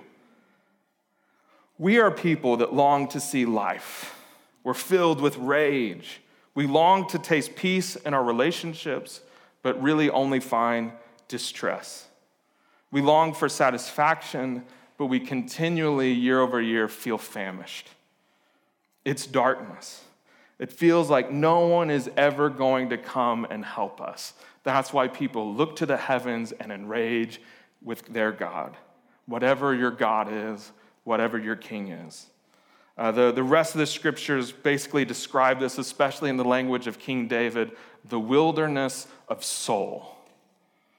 We 1.79 1.99
are 1.99 2.11
people 2.11 2.57
that 2.59 2.73
long 2.73 3.09
to 3.09 3.21
see 3.21 3.45
life. 3.45 4.19
We're 4.65 4.75
filled 4.75 5.21
with 5.21 5.37
rage. 5.37 6.21
We 6.55 6.67
long 6.67 7.07
to 7.09 7.19
taste 7.19 7.55
peace 7.55 7.97
in 7.97 8.15
our 8.15 8.25
relationships, 8.25 9.21
but 9.63 9.81
really 9.83 10.09
only 10.09 10.41
find 10.41 10.93
distress. 11.29 12.09
We 12.91 13.03
long 13.03 13.35
for 13.35 13.49
satisfaction, 13.49 14.65
but 14.97 15.07
we 15.07 15.21
continually, 15.21 16.13
year 16.13 16.41
over 16.41 16.61
year, 16.63 16.89
feel 16.89 17.19
famished. 17.19 17.91
It's 19.05 19.27
darkness. 19.27 20.03
It 20.59 20.73
feels 20.73 21.11
like 21.11 21.31
no 21.31 21.67
one 21.67 21.91
is 21.91 22.11
ever 22.17 22.49
going 22.49 22.89
to 22.89 22.97
come 22.97 23.47
and 23.51 23.65
help 23.65 24.01
us. 24.01 24.33
That's 24.63 24.93
why 24.93 25.09
people 25.09 25.55
look 25.55 25.77
to 25.77 25.87
the 25.87 25.99
heavens 25.99 26.53
and 26.53 26.73
enrage 26.73 27.41
with 27.83 28.07
their 28.07 28.33
God. 28.33 28.77
Whatever 29.27 29.75
your 29.75 29.91
God 29.91 30.29
is, 30.33 30.73
whatever 31.07 31.39
your 31.39 31.57
king 31.57 31.89
is. 31.89 32.27
Uh, 32.99 33.13
the, 33.13 33.31
the 33.31 33.43
rest 33.43 33.75
of 33.75 33.79
the 33.79 33.87
scriptures 33.87 34.51
basically 34.51 35.05
describe 35.05 35.61
this, 35.61 35.79
especially 35.79 36.31
in 36.31 36.37
the 36.37 36.45
language 36.45 36.87
of 36.87 36.99
King 36.99 37.29
David, 37.29 37.73
the 38.05 38.19
wilderness 38.19 39.07
of 39.29 39.45
soul, 39.45 40.17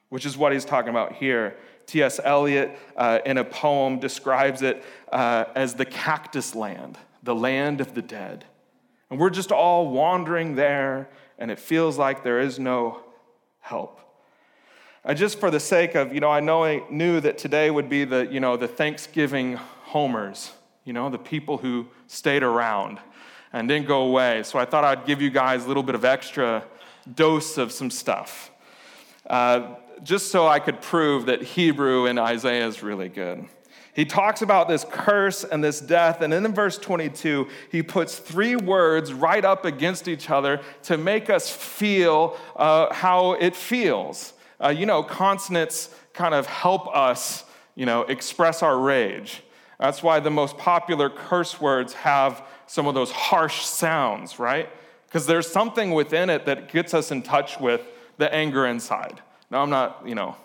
which 0.09 0.25
is 0.25 0.37
what 0.37 0.53
he's 0.53 0.65
talking 0.65 0.89
about 0.89 1.13
here. 1.13 1.57
T.S. 1.87 2.19
Eliot, 2.23 2.77
uh, 2.95 3.19
in 3.25 3.37
a 3.37 3.43
poem, 3.43 3.99
describes 3.99 4.61
it 4.61 4.83
uh, 5.11 5.45
as 5.55 5.73
the 5.73 5.85
cactus 5.85 6.55
land, 6.55 6.97
the 7.23 7.35
land 7.35 7.81
of 7.81 7.93
the 7.93 8.01
dead. 8.01 8.45
And 9.09 9.19
we're 9.19 9.29
just 9.29 9.51
all 9.51 9.89
wandering 9.89 10.55
there, 10.55 11.09
and 11.39 11.49
it 11.49 11.59
feels 11.59 11.97
like 11.97 12.23
there 12.23 12.39
is 12.39 12.59
no 12.59 13.01
help. 13.59 13.99
I 15.03 15.13
just 15.13 15.39
for 15.39 15.49
the 15.49 15.59
sake 15.59 15.95
of, 15.95 16.13
you 16.13 16.19
know, 16.19 16.29
I 16.29 16.41
know 16.41 16.63
I 16.63 16.83
knew 16.89 17.19
that 17.21 17.37
today 17.37 17.71
would 17.71 17.89
be 17.89 18.03
the, 18.03 18.27
you 18.27 18.39
know, 18.39 18.57
the 18.57 18.67
Thanksgiving 18.67 19.57
homers, 19.87 20.51
you 20.83 20.91
know, 20.91 21.09
the 21.09 21.17
people 21.17 21.57
who 21.57 21.87
stayed 22.07 22.43
around 22.43 22.99
and 23.53 23.69
didn't 23.69 23.87
go 23.87 24.01
away. 24.01 24.43
So 24.43 24.59
I 24.59 24.65
thought 24.65 24.83
I'd 24.83 25.05
give 25.05 25.21
you 25.21 25.29
guys 25.29 25.63
a 25.63 25.67
little 25.67 25.83
bit 25.83 25.95
of 25.95 26.03
extra 26.03 26.63
dose 27.15 27.57
of 27.57 27.71
some 27.71 27.89
stuff. 27.89 28.51
Uh, 29.29 29.75
just 30.03 30.29
so 30.29 30.45
I 30.45 30.59
could 30.59 30.81
prove 30.81 31.27
that 31.27 31.41
Hebrew 31.41 32.05
in 32.05 32.19
Isaiah 32.19 32.67
is 32.67 32.83
really 32.83 33.07
good. 33.07 33.45
He 33.93 34.05
talks 34.05 34.41
about 34.41 34.67
this 34.67 34.85
curse 34.87 35.43
and 35.43 35.63
this 35.63 35.79
death, 35.79 36.21
and 36.21 36.31
then 36.31 36.45
in 36.45 36.53
verse 36.53 36.77
22, 36.77 37.47
he 37.71 37.81
puts 37.81 38.19
three 38.19 38.55
words 38.55 39.11
right 39.11 39.43
up 39.43 39.65
against 39.65 40.07
each 40.07 40.29
other 40.29 40.61
to 40.83 40.97
make 40.97 41.31
us 41.31 41.49
feel 41.49 42.37
uh, 42.57 42.93
how 42.93 43.33
it 43.33 43.55
feels. 43.55 44.33
Uh, 44.63 44.69
you 44.69 44.85
know, 44.85 45.01
consonants 45.01 45.89
kind 46.13 46.35
of 46.35 46.45
help 46.45 46.95
us, 46.95 47.45
you 47.73 47.87
know, 47.87 48.01
express 48.03 48.61
our 48.61 48.77
rage. 48.77 49.41
That's 49.79 50.01
why 50.01 50.19
the 50.19 50.31
most 50.31 50.57
popular 50.57 51.09
curse 51.09 51.61
words 51.61 51.93
have 51.93 52.43
some 52.65 52.87
of 52.87 52.95
those 52.95 53.11
harsh 53.11 53.63
sounds, 53.63 54.39
right? 54.39 54.69
Because 55.05 55.25
there's 55.25 55.49
something 55.49 55.93
within 55.93 56.29
it 56.29 56.45
that 56.45 56.71
gets 56.71 56.93
us 56.93 57.11
in 57.11 57.21
touch 57.21 57.59
with 57.59 57.81
the 58.17 58.33
anger 58.33 58.65
inside. 58.65 59.21
Now, 59.51 59.61
I'm 59.61 59.69
not, 59.69 60.01
you 60.05 60.15
know, 60.15 60.35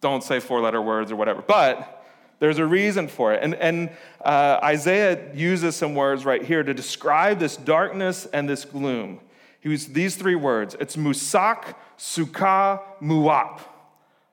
don't 0.00 0.24
say 0.24 0.40
four 0.40 0.60
letter 0.60 0.82
words 0.82 1.12
or 1.12 1.16
whatever, 1.16 1.42
but 1.42 2.04
there's 2.40 2.58
a 2.58 2.66
reason 2.66 3.06
for 3.06 3.32
it. 3.32 3.40
And, 3.42 3.54
and 3.54 3.90
uh, 4.24 4.58
Isaiah 4.64 5.32
uses 5.32 5.76
some 5.76 5.94
words 5.94 6.24
right 6.24 6.42
here 6.42 6.64
to 6.64 6.74
describe 6.74 7.38
this 7.38 7.56
darkness 7.56 8.26
and 8.26 8.48
this 8.48 8.64
gloom. 8.64 9.20
He 9.60 9.68
uses 9.68 9.92
these 9.92 10.16
three 10.16 10.34
words 10.34 10.74
it's 10.80 10.96
musak, 10.96 11.76
sukkah, 11.96 12.80
muap. 13.00 13.60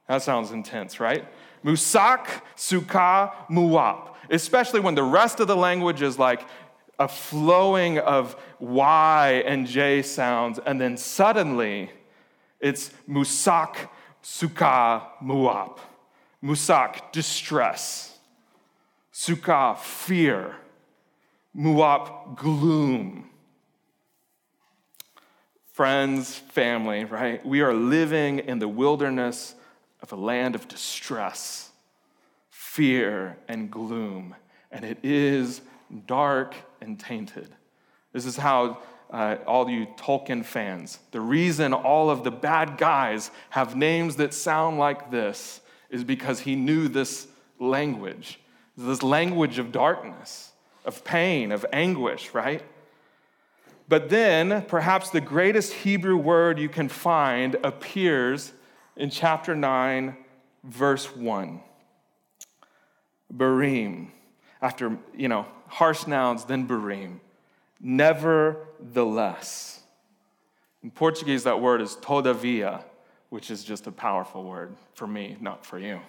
That 0.08 0.24
sounds 0.24 0.50
intense, 0.50 1.00
right? 1.00 1.24
Musak, 1.63 2.42
Sukkah, 2.56 3.34
Muap. 3.50 4.16
Especially 4.30 4.80
when 4.80 4.96
the 4.96 5.04
rest 5.04 5.39
of 5.39 5.48
the 5.48 5.56
language 5.56 6.01
is 6.01 6.20
like 6.20 6.42
a 7.00 7.08
flowing 7.08 7.98
of 8.00 8.36
Y 8.60 9.44
and 9.46 9.66
J 9.66 10.01
sounds, 10.01 10.60
and 10.66 10.80
then 10.80 10.98
suddenly 10.98 11.89
it's 12.60 12.92
Musak, 13.10 13.89
Sukkah, 14.24 15.04
Muap. 15.24 15.80
Musak, 16.44 17.12
distress. 17.12 18.18
Sukkah, 19.13 19.78
fear. 19.78 20.56
Muap, 21.56 22.36
gloom. 22.38 23.30
Friends, 25.74 26.36
family, 26.36 27.06
right? 27.06 27.46
We 27.46 27.62
are 27.62 27.74
living 27.74 28.39
in 28.39 28.60
the 28.60 28.68
wilderness 28.68 29.56
of 30.01 30.12
a 30.12 30.15
land 30.15 30.56
of 30.56 30.68
distress, 30.68 31.72
fear, 32.50 33.38
and 33.48 33.70
gloom. 33.70 34.36
And 34.72 34.86
it 34.86 35.00
is 35.03 35.62
dark 36.08 36.56
and 36.82 37.00
tainted. 37.00 37.50
This 38.13 38.25
is 38.25 38.38
how 38.38 38.79
uh, 39.12 39.38
all 39.48 39.70
you 39.70 39.88
Tolkien 39.98 40.46
fans, 40.46 41.00
the 41.12 41.22
reason 41.22 41.74
all 41.74 42.10
of 42.10 42.24
the 42.24 42.32
bad 42.32 42.77
guys 42.77 43.32
have 43.50 43.75
names 43.75 44.18
that 44.18 44.34
sound 44.34 44.77
like 44.77 45.10
this 45.10 45.62
is 45.89 46.03
because 46.03 46.41
he 46.41 46.56
knew 46.56 46.88
this 46.88 47.27
language, 47.60 48.39
this 48.77 49.01
language 49.01 49.58
of 49.58 49.72
darkness, 49.72 50.51
of 50.86 51.03
pain, 51.03 51.51
of 51.51 51.65
anguish, 51.74 52.34
right? 52.34 52.63
But 53.88 54.10
then, 54.10 54.63
perhaps 54.68 55.10
the 55.10 55.22
greatest 55.22 55.74
Hebrew 55.74 56.15
word 56.15 56.60
you 56.60 56.70
can 56.70 56.89
find 56.89 57.56
appears 57.63 58.51
in 59.00 59.10
chapter 59.10 59.56
9, 59.56 60.15
verse 60.63 61.15
1. 61.15 61.62
Barim, 63.36 64.10
after, 64.62 64.98
you 65.15 65.29
know, 65.29 65.46
harsh 65.68 66.06
nouns, 66.06 66.46
then 66.46 66.68
Barim. 66.68 67.20
Nevertheless. 67.79 69.82
In 70.84 70.91
Portuguese, 70.91 71.46
that 71.46 71.62
word 71.62 71.82
is 71.82 71.96
todavia, 71.96 72.84
which 73.29 73.50
is 73.50 73.63
just 73.63 73.88
a 73.88 73.91
powerful 73.91 74.44
word 74.44 74.75
for 74.94 75.08
me, 75.08 75.38
not 75.39 75.65
for 75.65 75.79
you. 75.79 76.01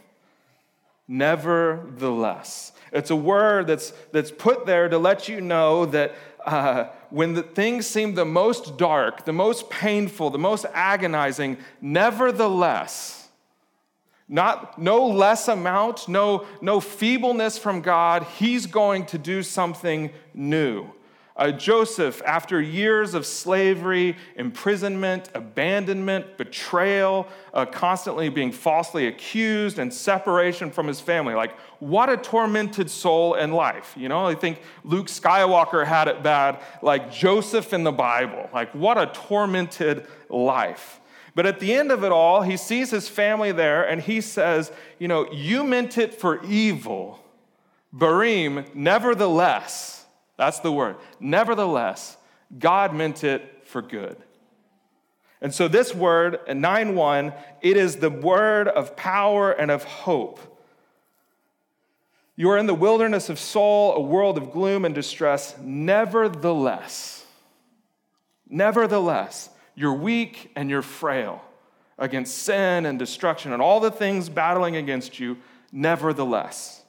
Nevertheless. 1.07 2.73
It's 2.93 3.11
a 3.11 3.17
word 3.17 3.69
that's, 3.69 3.93
that's 4.11 4.33
put 4.33 4.67
there 4.67 4.89
to 4.89 4.99
let 4.99 5.29
you 5.29 5.41
know 5.41 5.87
that 5.87 6.15
uh, 6.47 6.89
when 7.11 7.35
the 7.35 7.43
things 7.43 7.87
seem 7.87 8.15
the 8.15 8.25
most 8.25 8.77
dark, 8.79 9.25
the 9.25 9.33
most 9.33 9.69
painful, 9.71 10.31
the 10.31 10.39
most 10.39 10.67
agonizing, 10.73 11.57
nevertheless, 11.81 13.29
Not 14.33 14.79
no 14.79 15.09
less 15.09 15.49
amount, 15.49 16.09
no, 16.09 16.47
no 16.63 16.79
feebleness 16.81 17.59
from 17.59 17.81
God. 17.81 18.23
He's 18.39 18.67
going 18.67 19.07
to 19.07 19.19
do 19.19 19.43
something 19.43 20.11
new. 20.33 20.87
Uh, 21.41 21.51
Joseph, 21.51 22.21
after 22.27 22.61
years 22.61 23.15
of 23.15 23.25
slavery, 23.25 24.15
imprisonment, 24.37 25.31
abandonment, 25.35 26.37
betrayal, 26.37 27.27
uh, 27.55 27.65
constantly 27.65 28.29
being 28.29 28.53
falsely 28.53 29.07
accused, 29.07 29.79
and 29.79 29.93
separation 29.93 30.71
from 30.71 30.87
his 30.87 31.01
family, 31.01 31.33
like 31.33 31.59
what 31.79 32.11
a 32.11 32.19
tormented 32.19 32.91
soul 32.91 33.37
in 33.37 33.53
life. 33.53 33.95
You 33.97 34.11
know, 34.11 34.27
I 34.27 34.35
think 34.35 34.61
Luke 34.85 35.07
Skywalker 35.07 35.87
had 35.87 36.09
it 36.09 36.23
bad, 36.23 36.61
like 36.83 37.11
Joseph 37.11 37.73
in 37.73 37.85
the 37.85 37.93
Bible. 37.93 38.51
Like 38.53 38.75
what 38.75 38.99
a 38.99 39.07
tormented 39.07 40.07
life. 40.29 41.01
But 41.35 41.47
at 41.47 41.59
the 41.59 41.73
end 41.73 41.91
of 41.91 42.05
it 42.05 42.13
all, 42.13 42.43
he 42.43 42.59
sees 42.59 42.91
his 42.91 43.09
family 43.09 43.51
there 43.51 43.89
and 43.89 44.03
he 44.03 44.21
says, 44.21 44.71
You 44.99 45.09
know, 45.09 45.33
you 45.33 45.65
meant 45.65 45.97
it 45.97 46.13
for 46.13 46.45
evil. 46.45 47.19
Barim, 47.97 48.75
nevertheless 48.75 50.00
that's 50.41 50.61
the 50.61 50.73
word. 50.73 50.97
Nevertheless, 51.21 52.17
God 52.59 52.95
meant 52.95 53.25
it 53.25 53.61
for 53.65 53.83
good. 53.83 54.17
And 55.43 55.53
so 55.53 55.69
this 55.69 55.95
word, 55.95 56.39
9 56.49 56.95
1, 56.95 57.33
it 57.61 57.77
is 57.77 57.97
the 57.97 58.09
word 58.09 58.67
of 58.67 58.97
power 58.97 59.53
and 59.53 59.71
of 59.71 59.85
hope. 59.85 60.41
You 62.37 62.49
are 62.49 62.57
in 62.57 62.65
the 62.65 62.75
wilderness 62.75 63.29
of 63.29 63.39
soul, 63.39 63.95
a 63.95 64.01
world 64.01 64.39
of 64.39 64.51
gloom 64.51 64.87
and 64.87 64.95
distress. 64.95 65.55
Nevertheless, 65.61 67.23
nevertheless, 68.49 69.51
you're 69.75 69.93
weak 69.93 70.51
and 70.57 70.71
you're 70.71 70.81
frail 70.81 71.45
against 71.99 72.39
sin 72.39 72.87
and 72.87 72.99
destruction 72.99 73.53
and 73.53 73.61
all 73.61 73.79
the 73.79 73.91
things 73.91 74.31
battling 74.31 74.77
against 74.77 75.21
you. 75.21 75.37
Nevertheless, 75.71 76.83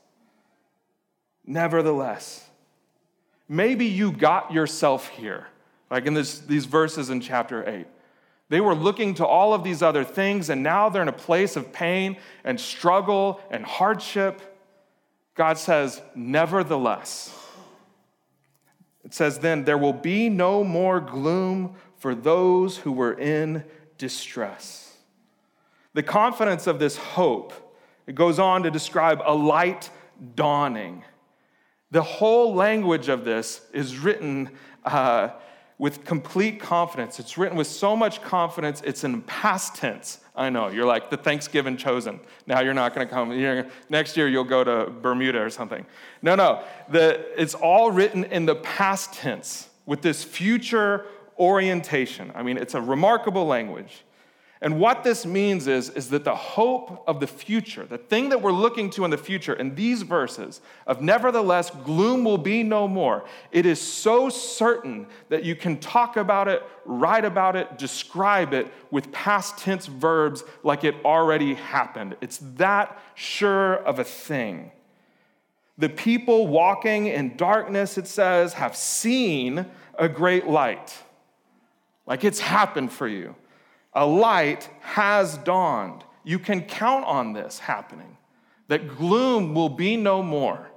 nevertheless, 1.45 2.47
Maybe 3.51 3.85
you 3.85 4.13
got 4.13 4.53
yourself 4.53 5.09
here, 5.09 5.45
like 5.89 6.05
in 6.05 6.13
this, 6.13 6.39
these 6.39 6.63
verses 6.63 7.09
in 7.09 7.19
chapter 7.19 7.67
8. 7.69 7.85
They 8.47 8.61
were 8.61 8.73
looking 8.73 9.13
to 9.15 9.25
all 9.25 9.53
of 9.53 9.61
these 9.61 9.81
other 9.81 10.05
things, 10.05 10.49
and 10.49 10.63
now 10.63 10.87
they're 10.87 11.01
in 11.01 11.09
a 11.09 11.11
place 11.11 11.57
of 11.57 11.73
pain 11.73 12.15
and 12.45 12.57
struggle 12.57 13.41
and 13.51 13.65
hardship. 13.65 14.41
God 15.35 15.57
says, 15.57 16.01
Nevertheless, 16.15 17.37
it 19.03 19.13
says, 19.13 19.39
Then 19.39 19.65
there 19.65 19.77
will 19.77 19.91
be 19.91 20.29
no 20.29 20.63
more 20.63 21.01
gloom 21.01 21.75
for 21.97 22.15
those 22.15 22.77
who 22.77 22.93
were 22.93 23.19
in 23.19 23.65
distress. 23.97 24.95
The 25.93 26.03
confidence 26.03 26.67
of 26.67 26.79
this 26.79 26.95
hope, 26.95 27.51
it 28.07 28.15
goes 28.15 28.39
on 28.39 28.63
to 28.63 28.71
describe 28.71 29.21
a 29.25 29.35
light 29.35 29.89
dawning. 30.35 31.03
The 31.91 32.01
whole 32.01 32.53
language 32.53 33.09
of 33.09 33.25
this 33.25 33.61
is 33.73 33.97
written 33.97 34.49
uh, 34.85 35.29
with 35.77 36.05
complete 36.05 36.59
confidence. 36.59 37.19
It's 37.19 37.37
written 37.37 37.57
with 37.57 37.67
so 37.67 37.95
much 37.95 38.21
confidence, 38.21 38.81
it's 38.85 39.03
in 39.03 39.23
past 39.23 39.75
tense. 39.75 40.19
I 40.35 40.49
know, 40.49 40.69
you're 40.69 40.85
like 40.85 41.09
the 41.09 41.17
Thanksgiving 41.17 41.75
chosen. 41.75 42.19
Now 42.47 42.61
you're 42.61 42.73
not 42.73 42.95
going 42.95 43.07
to 43.07 43.13
come. 43.13 43.33
You're, 43.33 43.65
next 43.89 44.15
year 44.15 44.27
you'll 44.29 44.43
go 44.43 44.63
to 44.63 44.89
Bermuda 44.89 45.41
or 45.41 45.49
something. 45.49 45.85
No, 46.21 46.35
no. 46.35 46.63
The, 46.89 47.25
it's 47.35 47.55
all 47.55 47.91
written 47.91 48.23
in 48.25 48.45
the 48.45 48.55
past 48.55 49.13
tense 49.13 49.69
with 49.85 50.01
this 50.01 50.23
future 50.23 51.05
orientation. 51.37 52.31
I 52.35 52.43
mean, 52.43 52.57
it's 52.57 52.75
a 52.75 52.81
remarkable 52.81 53.45
language. 53.45 54.05
And 54.63 54.79
what 54.79 55.03
this 55.03 55.25
means 55.25 55.65
is, 55.65 55.89
is 55.89 56.09
that 56.09 56.23
the 56.23 56.35
hope 56.35 57.03
of 57.07 57.19
the 57.19 57.25
future, 57.25 57.83
the 57.83 57.97
thing 57.97 58.29
that 58.29 58.43
we're 58.43 58.51
looking 58.51 58.91
to 58.91 59.03
in 59.03 59.09
the 59.09 59.17
future, 59.17 59.53
in 59.53 59.73
these 59.73 60.03
verses, 60.03 60.61
of 60.85 61.01
nevertheless, 61.01 61.71
gloom 61.83 62.23
will 62.23 62.37
be 62.37 62.61
no 62.61 62.87
more, 62.87 63.25
it 63.51 63.65
is 63.65 63.81
so 63.81 64.29
certain 64.29 65.07
that 65.29 65.43
you 65.43 65.55
can 65.55 65.79
talk 65.79 66.15
about 66.15 66.47
it, 66.47 66.61
write 66.85 67.25
about 67.25 67.55
it, 67.55 67.79
describe 67.79 68.53
it 68.53 68.71
with 68.91 69.11
past 69.11 69.57
tense 69.57 69.87
verbs 69.87 70.43
like 70.61 70.83
it 70.83 70.93
already 71.03 71.55
happened. 71.55 72.15
It's 72.21 72.37
that 72.57 73.01
sure 73.15 73.77
of 73.77 73.97
a 73.97 74.03
thing. 74.03 74.71
The 75.79 75.89
people 75.89 76.45
walking 76.45 77.07
in 77.07 77.35
darkness, 77.35 77.97
it 77.97 78.05
says, 78.05 78.53
have 78.53 78.75
seen 78.75 79.65
a 79.97 80.07
great 80.07 80.45
light. 80.45 80.95
Like 82.05 82.23
it's 82.23 82.39
happened 82.39 82.91
for 82.91 83.07
you. 83.07 83.33
A 83.93 84.05
light 84.05 84.69
has 84.81 85.37
dawned. 85.37 86.03
You 86.23 86.39
can 86.39 86.61
count 86.61 87.05
on 87.05 87.33
this 87.33 87.59
happening, 87.59 88.17
that 88.67 88.87
gloom 88.87 89.53
will 89.53 89.69
be 89.69 89.97
no 89.97 90.21
more. 90.21 90.69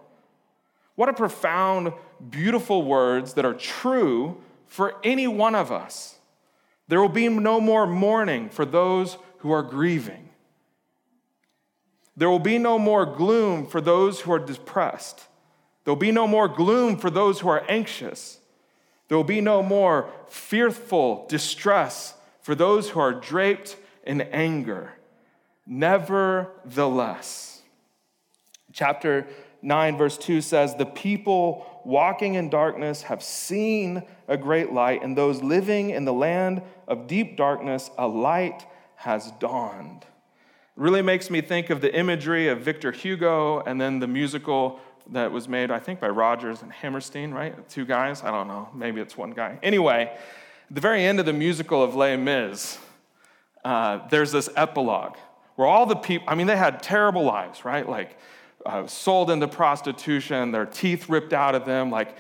What 0.97 1.09
a 1.09 1.13
profound, 1.13 1.93
beautiful 2.31 2.83
words 2.83 3.35
that 3.35 3.45
are 3.45 3.55
true 3.55 4.41
for 4.67 4.97
any 5.05 5.27
one 5.27 5.55
of 5.55 5.71
us. 5.71 6.17
There 6.89 7.01
will 7.01 7.09
be 7.09 7.29
no 7.29 7.61
more 7.61 7.87
mourning 7.87 8.49
for 8.49 8.65
those 8.65 9.17
who 9.39 9.53
are 9.53 9.63
grieving. 9.63 10.31
There 12.17 12.31
will 12.31 12.39
be 12.39 12.59
no 12.59 12.79
more 12.79 13.05
gloom 13.05 13.67
for 13.67 13.81
those 13.81 14.21
who 14.21 14.33
are 14.33 14.39
depressed. 14.39 15.27
There 15.85 15.93
will 15.93 16.01
be 16.01 16.13
no 16.13 16.27
more 16.27 16.49
gloom 16.49 16.97
for 16.97 17.11
those 17.11 17.41
who 17.41 17.49
are 17.49 17.65
anxious. 17.69 18.39
There 19.09 19.17
will 19.17 19.25
be 19.25 19.41
no 19.41 19.63
more 19.63 20.11
fearful 20.29 21.27
distress 21.29 22.15
for 22.45 22.55
those 22.55 22.91
who 22.91 23.01
are 23.01 23.15
draped 23.15 23.77
in 24.07 24.21
anger. 24.21 24.93
Nevertheless, 25.67 27.63
chapter 28.71 29.27
9, 29.63 29.97
verse 29.97 30.19
2 30.19 30.43
says, 30.43 30.75
The 30.75 30.85
people 30.85 31.81
walking 31.87 32.35
in 32.35 32.51
darkness 32.51 33.01
have 33.05 33.23
seen 33.23 34.03
a 34.29 34.37
great 34.37 34.73
light, 34.73 35.03
and 35.03 35.17
those 35.17 35.43
living 35.43 35.89
in 35.89 36.05
the 36.05 36.13
land 36.13 36.61
of 36.87 37.07
deep 37.07 37.39
darkness, 37.39 37.91
a 37.97 38.07
light 38.07 38.67
has 38.97 39.31
dawned. 39.41 40.03
It 40.03 40.07
really 40.77 41.01
makes 41.01 41.31
me 41.31 41.41
think 41.41 41.71
of 41.71 41.81
the 41.81 41.97
imagery 41.97 42.49
of 42.49 42.61
Victor 42.61 42.93
Hugo 42.93 43.61
and 43.61 43.81
then 43.81 44.01
the 44.01 44.07
musical 44.07 44.81
that 45.13 45.33
was 45.33 45.49
made, 45.49 45.71
I 45.71 45.79
think, 45.79 45.99
by 45.99 46.11
Rodgers 46.11 46.61
and 46.61 46.71
Hammerstein, 46.71 47.33
right? 47.33 47.67
Two 47.71 47.87
guys? 47.87 48.23
I 48.23 48.31
don't 48.31 48.49
know. 48.49 48.69
Maybe 48.75 49.01
it's 49.01 49.17
one 49.17 49.31
guy. 49.31 49.59
Anyway, 49.63 50.15
the 50.75 50.81
very 50.81 51.05
end 51.05 51.21
of 51.21 51.27
the 51.27 51.33
musical 51.33 51.85
of 51.85 51.95
Les 51.95 52.17
Mis, 52.17 52.79
uh, 53.65 54.07
there's 54.09 54.33
this 54.33 54.49
epilogue 54.57 55.17
where 55.55 55.69
all 55.69 55.87
the 55.87 55.95
people, 55.95 56.27
I 56.29 56.35
mean, 56.35 56.49
they 56.49 56.57
had 56.57 56.83
terrible 56.83 57.23
lives, 57.23 57.65
right? 57.65 57.89
Like 57.89 58.19
uh, 58.67 58.89
sold 58.89 59.31
into 59.31 59.47
prostitution, 59.47 60.51
their 60.51 60.67
teeth 60.67 61.09
ripped 61.09 61.33
out 61.33 61.55
of 61.55 61.65
them, 61.65 61.93
like 61.93 62.17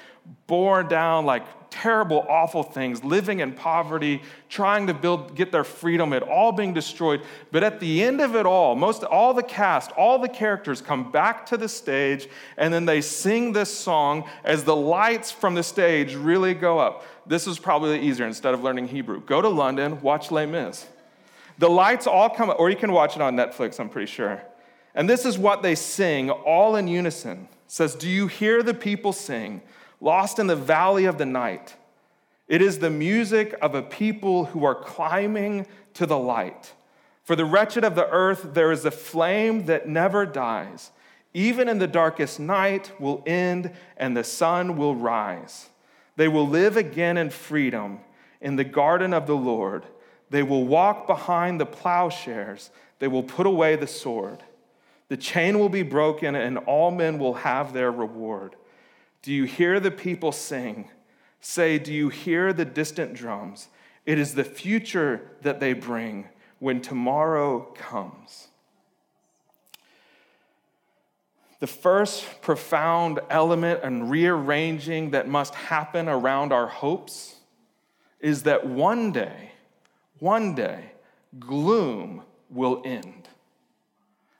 born 0.46 0.86
down, 0.86 1.26
like 1.26 1.44
terrible, 1.68 2.24
awful 2.28 2.62
things, 2.62 3.02
living 3.02 3.40
in 3.40 3.52
poverty, 3.52 4.22
trying 4.48 4.86
to 4.86 4.94
build, 4.94 5.34
get 5.34 5.50
their 5.50 5.64
freedom, 5.64 6.12
it 6.12 6.22
all 6.22 6.52
being 6.52 6.72
destroyed. 6.72 7.20
But 7.50 7.64
at 7.64 7.80
the 7.80 8.04
end 8.04 8.20
of 8.20 8.36
it 8.36 8.46
all, 8.46 8.76
most 8.76 9.02
all 9.02 9.34
the 9.34 9.42
cast, 9.42 9.90
all 9.92 10.20
the 10.20 10.28
characters 10.28 10.80
come 10.80 11.10
back 11.10 11.44
to 11.46 11.56
the 11.56 11.68
stage, 11.68 12.28
and 12.56 12.72
then 12.72 12.86
they 12.86 13.00
sing 13.00 13.52
this 13.52 13.76
song 13.76 14.28
as 14.44 14.62
the 14.62 14.76
lights 14.76 15.32
from 15.32 15.56
the 15.56 15.64
stage 15.64 16.14
really 16.14 16.54
go 16.54 16.78
up. 16.78 17.04
This 17.26 17.46
is 17.46 17.58
probably 17.58 18.00
easier 18.00 18.26
instead 18.26 18.54
of 18.54 18.62
learning 18.62 18.88
Hebrew. 18.88 19.20
Go 19.20 19.40
to 19.40 19.48
London, 19.48 20.00
watch 20.02 20.30
Les 20.30 20.46
Mis. 20.46 20.86
The 21.58 21.70
lights 21.70 22.06
all 22.06 22.28
come 22.28 22.52
or 22.58 22.70
you 22.70 22.76
can 22.76 22.92
watch 22.92 23.16
it 23.16 23.22
on 23.22 23.36
Netflix, 23.36 23.78
I'm 23.78 23.88
pretty 23.88 24.10
sure. 24.10 24.42
And 24.94 25.08
this 25.08 25.24
is 25.24 25.38
what 25.38 25.62
they 25.62 25.74
sing 25.74 26.30
all 26.30 26.76
in 26.76 26.88
unison. 26.88 27.48
It 27.50 27.70
says, 27.70 27.94
Do 27.94 28.08
you 28.08 28.26
hear 28.26 28.62
the 28.62 28.74
people 28.74 29.12
sing? 29.12 29.62
lost 30.04 30.38
in 30.38 30.46
the 30.46 30.56
valley 30.56 31.06
of 31.06 31.16
the 31.16 31.26
night. 31.26 31.74
It 32.46 32.60
is 32.60 32.78
the 32.78 32.90
music 32.90 33.56
of 33.62 33.74
a 33.74 33.82
people 33.82 34.44
who 34.44 34.64
are 34.64 34.74
climbing 34.74 35.66
to 35.94 36.04
the 36.04 36.18
light. 36.18 36.74
For 37.22 37.34
the 37.34 37.46
wretched 37.46 37.84
of 37.84 37.94
the 37.94 38.08
earth, 38.10 38.50
there 38.52 38.70
is 38.70 38.84
a 38.84 38.90
flame 38.90 39.64
that 39.64 39.88
never 39.88 40.26
dies. 40.26 40.90
Even 41.32 41.70
in 41.70 41.78
the 41.78 41.86
darkest 41.86 42.38
night 42.38 42.92
will 43.00 43.22
end 43.26 43.72
and 43.96 44.14
the 44.14 44.22
sun 44.22 44.76
will 44.76 44.94
rise. 44.94 45.70
They 46.16 46.28
will 46.28 46.46
live 46.48 46.76
again 46.76 47.16
in 47.16 47.30
freedom 47.30 48.00
in 48.40 48.56
the 48.56 48.64
garden 48.64 49.12
of 49.12 49.26
the 49.26 49.36
Lord. 49.36 49.84
They 50.30 50.42
will 50.42 50.64
walk 50.64 51.06
behind 51.06 51.60
the 51.60 51.66
plowshares. 51.66 52.70
They 52.98 53.08
will 53.08 53.22
put 53.22 53.46
away 53.46 53.76
the 53.76 53.86
sword. 53.86 54.42
The 55.08 55.16
chain 55.16 55.58
will 55.58 55.68
be 55.68 55.82
broken, 55.82 56.34
and 56.34 56.58
all 56.58 56.90
men 56.90 57.18
will 57.18 57.34
have 57.34 57.72
their 57.72 57.90
reward. 57.90 58.56
Do 59.22 59.32
you 59.32 59.44
hear 59.44 59.80
the 59.80 59.90
people 59.90 60.32
sing? 60.32 60.88
Say, 61.40 61.78
do 61.78 61.92
you 61.92 62.08
hear 62.08 62.52
the 62.52 62.64
distant 62.64 63.14
drums? 63.14 63.68
It 64.06 64.18
is 64.18 64.34
the 64.34 64.44
future 64.44 65.30
that 65.42 65.60
they 65.60 65.72
bring 65.72 66.28
when 66.58 66.80
tomorrow 66.80 67.60
comes. 67.74 68.48
The 71.64 71.68
first 71.68 72.42
profound 72.42 73.20
element 73.30 73.80
and 73.82 74.10
rearranging 74.10 75.12
that 75.12 75.28
must 75.28 75.54
happen 75.54 76.10
around 76.10 76.52
our 76.52 76.66
hopes 76.66 77.36
is 78.20 78.42
that 78.42 78.66
one 78.66 79.12
day, 79.12 79.52
one 80.18 80.54
day, 80.54 80.92
gloom 81.38 82.20
will 82.50 82.82
end. 82.84 83.30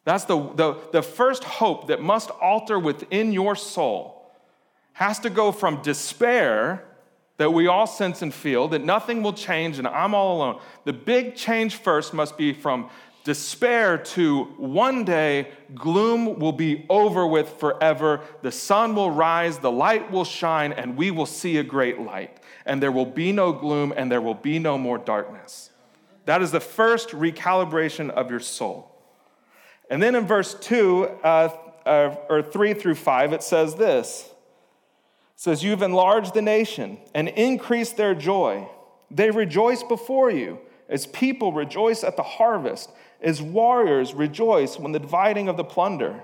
That's 0.05 0.27
the, 0.27 0.37
the, 0.37 0.79
the 0.93 1.01
first 1.01 1.45
hope 1.45 1.87
that 1.87 2.03
must 2.03 2.29
alter 2.43 2.79
within 2.79 3.33
your 3.33 3.57
soul. 3.57 4.31
Has 4.93 5.19
to 5.21 5.31
go 5.31 5.51
from 5.51 5.81
despair 5.81 6.85
that 7.39 7.55
we 7.55 7.69
all 7.69 7.87
sense 7.87 8.21
and 8.21 8.35
feel, 8.35 8.69
that 8.69 8.85
nothing 8.85 9.23
will 9.23 9.33
change 9.33 9.79
and 9.79 9.89
I'm 9.89 10.15
all 10.15 10.37
alone. 10.37 10.61
The 10.85 10.93
big 10.93 11.37
change 11.37 11.77
first 11.77 12.13
must 12.13 12.37
be 12.37 12.53
from 12.53 12.91
despair 13.25 13.99
to 13.99 14.45
one 14.59 15.05
day 15.05 15.49
gloom 15.75 16.39
will 16.39 16.53
be 16.53 16.87
over 16.89 17.27
with 17.27 17.49
forever. 17.59 18.21
The 18.43 18.53
sun 18.53 18.95
will 18.95 19.11
rise, 19.11 19.59
the 19.59 19.73
light 19.73 20.13
will 20.13 20.25
shine, 20.25 20.73
and 20.73 20.97
we 20.97 21.11
will 21.11 21.27
see 21.27 21.57
a 21.57 21.65
great 21.65 22.01
light. 22.01 22.39
And 22.67 22.83
there 22.83 22.93
will 22.93 23.07
be 23.07 23.33
no 23.33 23.53
gloom 23.53 23.93
and 23.97 24.13
there 24.13 24.21
will 24.21 24.35
be 24.35 24.59
no 24.59 24.79
more 24.79 24.99
darkness. 24.99 25.71
That 26.27 26.43
is 26.43 26.53
the 26.53 26.61
first 26.61 27.11
recalibration 27.11 28.11
of 28.11 28.31
your 28.31 28.41
soul. 28.41 28.91
And 29.91 30.03
then 30.03 30.15
in 30.15 30.27
verse 30.27 30.55
2, 30.55 31.05
uh, 31.23 31.49
uh, 31.85 32.17
or 32.29 32.43
3 32.43 32.75
through 32.75 32.95
5, 32.95 33.33
it 33.33 33.43
says 33.43 33.75
this. 33.75 34.31
Says, 35.37 35.63
You've 35.63 35.83
enlarged 35.83 36.33
the 36.35 36.43
nation 36.43 36.99
and 37.15 37.29
increased 37.29 37.97
their 37.97 38.15
joy. 38.15 38.69
They 39.11 39.31
rejoice 39.31 39.83
before 39.83 40.31
you, 40.31 40.61
as 40.89 41.07
people 41.07 41.53
rejoice 41.53 42.03
at 42.03 42.17
the 42.17 42.23
harvest, 42.23 42.91
as 43.25 43.43
warriors 43.43 44.15
rejoice 44.15 44.79
when 44.79 44.93
the 44.93 45.01
dividing 45.01 45.49
of 45.49 45.57
the 45.57 45.65
plunder. 45.65 46.23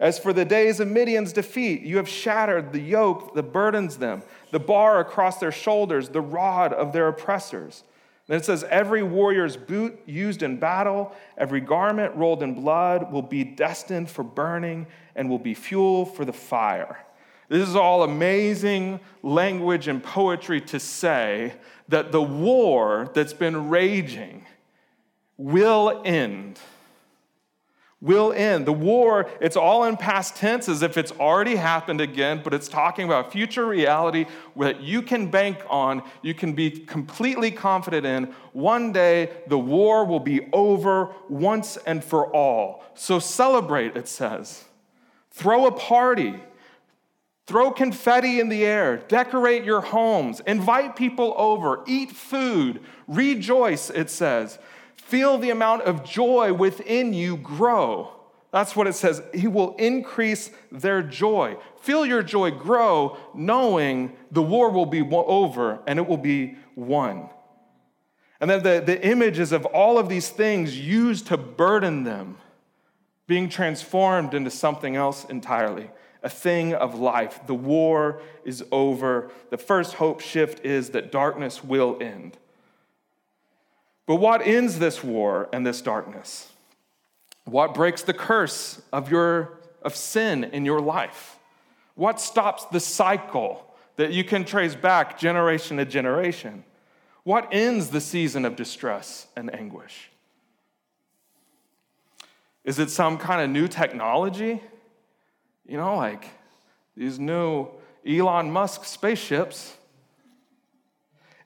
As 0.00 0.18
for 0.18 0.32
the 0.32 0.46
days 0.46 0.80
of 0.80 0.88
Midian's 0.88 1.32
defeat, 1.32 1.82
you 1.82 1.98
have 1.98 2.08
shattered 2.08 2.72
the 2.72 2.80
yoke 2.80 3.34
that 3.34 3.52
burdens 3.52 3.98
them, 3.98 4.22
the 4.50 4.58
bar 4.58 4.98
across 4.98 5.38
their 5.38 5.52
shoulders, 5.52 6.08
the 6.08 6.22
rod 6.22 6.72
of 6.72 6.94
their 6.94 7.06
oppressors. 7.06 7.84
Then 8.26 8.38
it 8.38 8.44
says, 8.46 8.64
Every 8.64 9.02
warrior's 9.02 9.58
boot 9.58 10.00
used 10.06 10.42
in 10.42 10.58
battle, 10.58 11.12
every 11.36 11.60
garment 11.60 12.16
rolled 12.16 12.42
in 12.42 12.54
blood 12.54 13.12
will 13.12 13.22
be 13.22 13.44
destined 13.44 14.08
for 14.08 14.22
burning 14.22 14.86
and 15.14 15.28
will 15.28 15.38
be 15.38 15.52
fuel 15.52 16.06
for 16.06 16.24
the 16.24 16.32
fire. 16.32 17.04
This 17.50 17.68
is 17.68 17.76
all 17.76 18.02
amazing 18.04 19.00
language 19.22 19.88
and 19.88 20.02
poetry 20.02 20.60
to 20.62 20.80
say 20.80 21.52
that 21.88 22.12
the 22.12 22.22
war 22.22 23.10
that's 23.12 23.34
been 23.34 23.68
raging 23.68 24.46
will 25.40 26.02
end 26.04 26.58
will 28.00 28.32
end. 28.32 28.66
The 28.66 28.72
war, 28.72 29.28
it's 29.40 29.56
all 29.56 29.84
in 29.84 29.96
past 29.96 30.36
tense 30.36 30.68
as 30.68 30.82
if 30.82 30.96
it's 30.96 31.12
already 31.12 31.56
happened 31.56 32.00
again, 32.00 32.40
but 32.42 32.54
it's 32.54 32.68
talking 32.68 33.04
about 33.04 33.30
future 33.30 33.66
reality 33.66 34.26
that 34.56 34.80
you 34.80 35.02
can 35.02 35.30
bank 35.30 35.58
on, 35.68 36.02
you 36.22 36.34
can 36.34 36.54
be 36.54 36.70
completely 36.70 37.50
confident 37.50 38.06
in. 38.06 38.34
One 38.52 38.92
day, 38.92 39.30
the 39.48 39.58
war 39.58 40.04
will 40.04 40.20
be 40.20 40.48
over 40.52 41.10
once 41.28 41.76
and 41.76 42.02
for 42.02 42.34
all. 42.34 42.82
So 42.94 43.18
celebrate, 43.18 43.96
it 43.96 44.08
says. 44.08 44.64
Throw 45.30 45.66
a 45.66 45.72
party. 45.72 46.40
Throw 47.46 47.72
confetti 47.72 48.38
in 48.38 48.48
the 48.48 48.64
air, 48.64 48.98
decorate 49.08 49.64
your 49.64 49.80
homes, 49.80 50.38
invite 50.46 50.94
people 50.94 51.34
over, 51.36 51.82
eat 51.84 52.12
food, 52.12 52.80
rejoice, 53.08 53.90
it 53.90 54.08
says. 54.08 54.60
Feel 55.10 55.38
the 55.38 55.50
amount 55.50 55.82
of 55.82 56.04
joy 56.04 56.52
within 56.52 57.12
you 57.12 57.36
grow. 57.36 58.12
That's 58.52 58.76
what 58.76 58.86
it 58.86 58.94
says. 58.94 59.20
He 59.34 59.48
will 59.48 59.74
increase 59.74 60.52
their 60.70 61.02
joy. 61.02 61.56
Feel 61.80 62.06
your 62.06 62.22
joy 62.22 62.52
grow, 62.52 63.16
knowing 63.34 64.16
the 64.30 64.42
war 64.42 64.70
will 64.70 64.86
be 64.86 65.02
over 65.02 65.80
and 65.88 65.98
it 65.98 66.06
will 66.06 66.16
be 66.16 66.54
won. 66.76 67.28
And 68.40 68.48
then 68.48 68.62
the, 68.62 68.80
the 68.86 69.04
images 69.04 69.50
of 69.50 69.66
all 69.66 69.98
of 69.98 70.08
these 70.08 70.28
things 70.28 70.78
used 70.78 71.26
to 71.26 71.36
burden 71.36 72.04
them 72.04 72.38
being 73.26 73.48
transformed 73.48 74.32
into 74.32 74.50
something 74.50 74.94
else 74.94 75.24
entirely, 75.24 75.90
a 76.22 76.28
thing 76.28 76.72
of 76.72 76.94
life. 77.00 77.40
The 77.48 77.54
war 77.54 78.22
is 78.44 78.64
over. 78.70 79.32
The 79.50 79.58
first 79.58 79.94
hope 79.94 80.20
shift 80.20 80.64
is 80.64 80.90
that 80.90 81.10
darkness 81.10 81.64
will 81.64 81.98
end. 82.00 82.38
But 84.10 84.16
what 84.16 84.44
ends 84.44 84.80
this 84.80 85.04
war 85.04 85.48
and 85.52 85.64
this 85.64 85.80
darkness? 85.80 86.50
What 87.44 87.74
breaks 87.74 88.02
the 88.02 88.12
curse 88.12 88.82
of, 88.92 89.08
your, 89.08 89.60
of 89.82 89.94
sin 89.94 90.42
in 90.42 90.64
your 90.64 90.80
life? 90.80 91.38
What 91.94 92.20
stops 92.20 92.64
the 92.64 92.80
cycle 92.80 93.72
that 93.94 94.12
you 94.12 94.24
can 94.24 94.44
trace 94.44 94.74
back 94.74 95.16
generation 95.16 95.76
to 95.76 95.84
generation? 95.84 96.64
What 97.22 97.50
ends 97.52 97.90
the 97.90 98.00
season 98.00 98.44
of 98.44 98.56
distress 98.56 99.28
and 99.36 99.54
anguish? 99.54 100.10
Is 102.64 102.80
it 102.80 102.90
some 102.90 103.16
kind 103.16 103.40
of 103.40 103.48
new 103.48 103.68
technology? 103.68 104.60
You 105.68 105.76
know, 105.76 105.94
like 105.94 106.24
these 106.96 107.20
new 107.20 107.68
Elon 108.04 108.50
Musk 108.50 108.86
spaceships? 108.86 109.76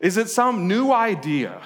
Is 0.01 0.17
it 0.17 0.31
some 0.31 0.67
new 0.67 0.93
idea? 0.93 1.61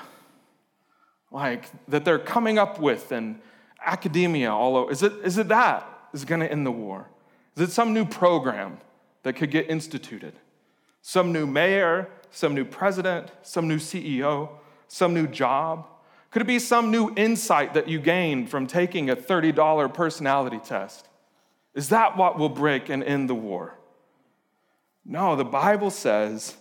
Like 1.30 1.64
that 1.88 2.04
they're 2.04 2.18
coming 2.18 2.58
up 2.58 2.80
with 2.80 3.12
and 3.12 3.40
academia 3.84 4.52
all 4.52 4.76
over. 4.76 4.90
Is 4.90 5.02
it, 5.02 5.12
is 5.24 5.38
it 5.38 5.48
that 5.48 5.86
is 6.12 6.24
going 6.24 6.40
to 6.40 6.50
end 6.50 6.66
the 6.66 6.72
war? 6.72 7.08
Is 7.56 7.62
it 7.68 7.72
some 7.72 7.92
new 7.92 8.04
program 8.04 8.78
that 9.22 9.34
could 9.34 9.50
get 9.50 9.68
instituted? 9.68 10.34
Some 11.02 11.32
new 11.32 11.46
mayor, 11.46 12.08
some 12.30 12.54
new 12.54 12.64
president, 12.64 13.30
some 13.42 13.68
new 13.68 13.78
CEO, 13.78 14.50
some 14.88 15.14
new 15.14 15.26
job? 15.26 15.86
Could 16.30 16.42
it 16.42 16.46
be 16.46 16.58
some 16.58 16.90
new 16.90 17.12
insight 17.16 17.74
that 17.74 17.88
you 17.88 17.98
gained 18.00 18.50
from 18.50 18.66
taking 18.66 19.08
a 19.10 19.16
$30 19.16 19.92
personality 19.94 20.58
test? 20.58 21.08
Is 21.74 21.88
that 21.90 22.16
what 22.16 22.38
will 22.38 22.48
break 22.48 22.88
and 22.88 23.02
end 23.02 23.28
the 23.28 23.34
war? 23.34 23.78
No, 25.04 25.36
the 25.36 25.44
Bible 25.44 25.90
says 25.90 26.56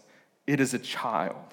it 0.46 0.60
is 0.60 0.74
a 0.74 0.80
child. 0.80 1.47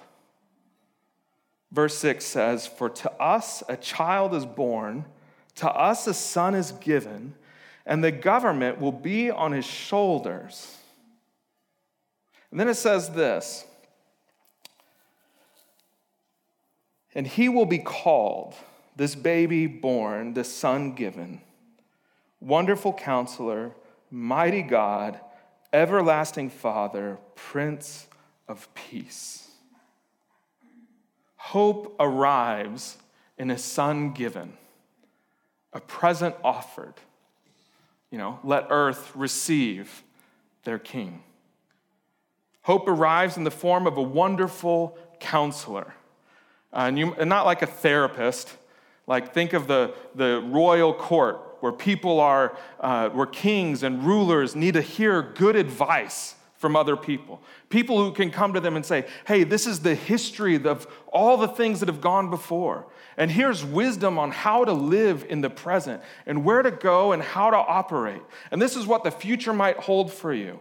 Verse 1.75 1.99
6 1.99 2.25
says, 2.25 2.69
For 2.69 2.89
to 2.89 3.11
us 3.21 3.65
a 3.69 3.77
child 3.77 4.33
is 4.33 4.47
born, 4.47 5.07
to 5.57 5.69
us 5.69 6.07
a 6.07 6.15
son 6.15 6.55
is 6.55 6.71
given, 6.71 7.35
and 7.85 8.03
the 8.03 8.13
government 8.13 8.81
will 8.81 8.93
be 8.93 9.29
on 9.29 9.51
his 9.51 9.65
shoulders. 9.65 10.77
And 12.53 12.61
then 12.61 12.69
it 12.69 12.77
says 12.77 13.11
this 13.11 13.65
And 17.13 17.27
he 17.27 17.49
will 17.49 17.67
be 17.67 17.79
called, 17.79 18.55
this 18.95 19.17
baby 19.17 19.67
born, 19.67 20.35
the 20.35 20.45
son 20.45 20.95
given, 20.95 21.41
Wonderful 22.41 22.93
Counselor, 22.93 23.73
Mighty 24.13 24.63
God, 24.63 25.19
Everlasting 25.73 26.51
Father, 26.51 27.19
Prince 27.35 28.07
of 28.47 28.73
Peace. 28.75 29.44
Hope 31.45 31.95
arrives 32.01 32.97
in 33.37 33.51
a 33.51 33.59
son 33.59 34.13
given, 34.13 34.55
a 35.75 35.81
present 35.81 36.35
offered. 36.43 36.95
You 38.11 38.17
know, 38.17 38.39
let 38.43 38.69
earth 38.71 39.13
receive 39.15 40.03
their 40.65 40.79
king. 40.79 41.23
Hope 42.63 42.89
arrives 42.89 43.37
in 43.37 43.45
the 43.45 43.51
form 43.51 43.87
of 43.87 43.99
a 43.99 44.03
wonderful 44.03 44.97
counselor. 45.21 45.95
Uh, 46.73 46.87
and, 46.89 46.99
you, 46.99 47.13
and 47.19 47.29
not 47.29 47.45
like 47.45 47.61
a 47.61 47.67
therapist, 47.67 48.57
like 49.07 49.35
think 49.35 49.53
of 49.53 49.67
the, 49.67 49.95
the 50.15 50.41
royal 50.47 50.95
court 50.95 51.59
where 51.61 51.73
people 51.73 52.21
are, 52.21 52.57
uh, 52.81 53.11
where 53.11 53.27
kings 53.27 53.83
and 53.83 54.03
rulers 54.03 54.57
need 54.57 54.73
to 54.73 54.83
hear 54.83 55.21
good 55.21 55.57
advice 55.57 56.37
from 56.64 56.77
other 56.77 56.96
people. 56.96 57.42
People 57.68 58.03
who 58.03 58.11
can 58.11 58.31
come 58.31 58.55
to 58.55 58.61
them 58.61 58.74
and 58.74 58.87
say, 58.87 59.05
hey, 59.27 59.44
this 59.44 59.66
is 59.66 59.81
the 59.81 59.94
history 59.94 60.55
of 60.64 60.87
all 61.12 61.37
the 61.37 61.46
things 61.46 61.81
that 61.81 61.90
have 61.90 62.00
gone 62.00 62.31
before. 62.31 62.87
And 63.18 63.31
here's 63.31 63.62
wisdom 63.62 64.18
on 64.18 64.31
how 64.31 64.64
to 64.64 64.72
live 64.72 65.27
in 65.29 65.42
the 65.42 65.50
present 65.50 66.03
and 66.24 66.42
where 66.42 66.62
to 66.62 66.70
go 66.70 67.12
and 67.12 67.22
how 67.22 67.50
to 67.50 67.59
operate. 67.59 68.22
And 68.50 68.62
this 68.62 68.77
is 68.77 68.87
what 68.87 69.05
the 69.05 69.11
future 69.11 69.53
might 69.53 69.77
hold 69.77 70.11
for 70.11 70.33
you. 70.33 70.59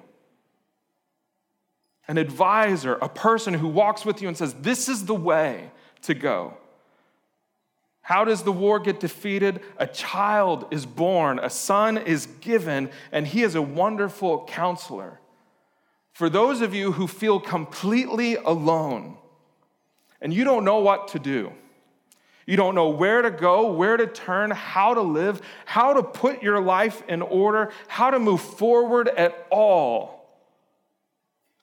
An 2.10 2.18
advisor, 2.18 2.96
a 2.96 3.08
person 3.08 3.54
who 3.54 3.70
walks 3.70 4.04
with 4.04 4.22
you 4.22 4.28
and 4.28 4.36
says, 4.36 4.54
This 4.56 4.90
is 4.90 5.06
the 5.06 5.16
way 5.16 5.72
to 6.02 6.14
go. 6.14 6.58
How 8.02 8.26
does 8.26 8.44
the 8.44 8.52
war 8.52 8.78
get 8.78 9.00
defeated? 9.00 9.62
A 9.78 9.88
child 9.88 10.68
is 10.70 10.86
born, 10.86 11.40
a 11.40 11.50
son 11.50 11.98
is 11.98 12.26
given, 12.42 12.90
and 13.14 13.26
he 13.26 13.42
is 13.42 13.56
a 13.56 13.62
wonderful 13.62 14.46
counselor. 14.48 15.22
For 16.14 16.30
those 16.30 16.62
of 16.62 16.74
you 16.74 16.92
who 16.92 17.08
feel 17.08 17.40
completely 17.40 18.36
alone 18.36 19.18
and 20.22 20.34
you 20.34 20.44
don't 20.44 20.64
know 20.64 20.80
what 20.80 21.10
to 21.10 21.20
do, 21.20 21.52
you 22.46 22.56
don't 22.56 22.76
know 22.76 22.90
where 22.90 23.22
to 23.22 23.32
go, 23.32 23.72
where 23.72 23.98
to 23.98 24.06
turn, 24.06 24.52
how 24.52 24.94
to 24.94 25.02
live, 25.02 25.42
how 25.66 25.94
to 25.94 26.04
put 26.04 26.44
your 26.44 26.60
life 26.60 27.02
in 27.08 27.22
order, 27.22 27.72
how 27.88 28.12
to 28.12 28.20
move 28.20 28.42
forward 28.42 29.08
at 29.08 29.48
all. 29.50 30.30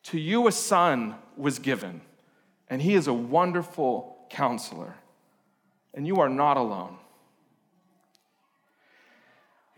To 0.05 0.19
you, 0.19 0.49
a 0.49 0.53
son 0.53 1.15
was 1.37 1.59
given, 1.59 2.01
and 2.69 2.81
he 2.81 2.95
is 2.95 3.07
a 3.07 3.13
wonderful 3.13 4.17
counselor, 4.31 4.95
and 5.93 6.07
you 6.07 6.17
are 6.17 6.31
not 6.31 6.57
alone. 6.57 6.97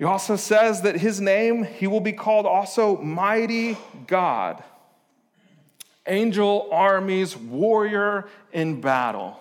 He 0.03 0.07
also 0.07 0.35
says 0.35 0.83
that 0.83 0.97
his 0.97 1.21
name, 1.21 1.63
he 1.63 1.87
will 1.87 2.01
be 2.01 2.11
called 2.13 2.45
also 2.45 3.01
Mighty 3.01 3.79
God, 4.09 4.65
angel 6.09 6.69
armies, 6.73 7.37
warrior 7.37 8.27
in 8.53 8.81
battle, 8.81 9.39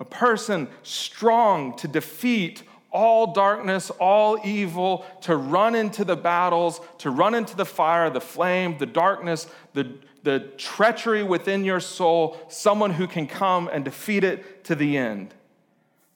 a 0.00 0.06
person 0.06 0.68
strong 0.82 1.76
to 1.76 1.86
defeat 1.86 2.62
all 2.90 3.34
darkness, 3.34 3.90
all 4.00 4.38
evil, 4.42 5.04
to 5.20 5.36
run 5.36 5.74
into 5.74 6.02
the 6.02 6.16
battles, 6.16 6.80
to 6.96 7.10
run 7.10 7.34
into 7.34 7.54
the 7.54 7.66
fire, 7.66 8.08
the 8.08 8.22
flame, 8.22 8.78
the 8.78 8.86
darkness, 8.86 9.48
the, 9.74 9.98
the 10.22 10.50
treachery 10.56 11.22
within 11.22 11.62
your 11.62 11.80
soul, 11.80 12.38
someone 12.48 12.92
who 12.92 13.06
can 13.06 13.26
come 13.26 13.68
and 13.70 13.84
defeat 13.84 14.24
it 14.24 14.64
to 14.64 14.74
the 14.74 14.96
end. 14.96 15.34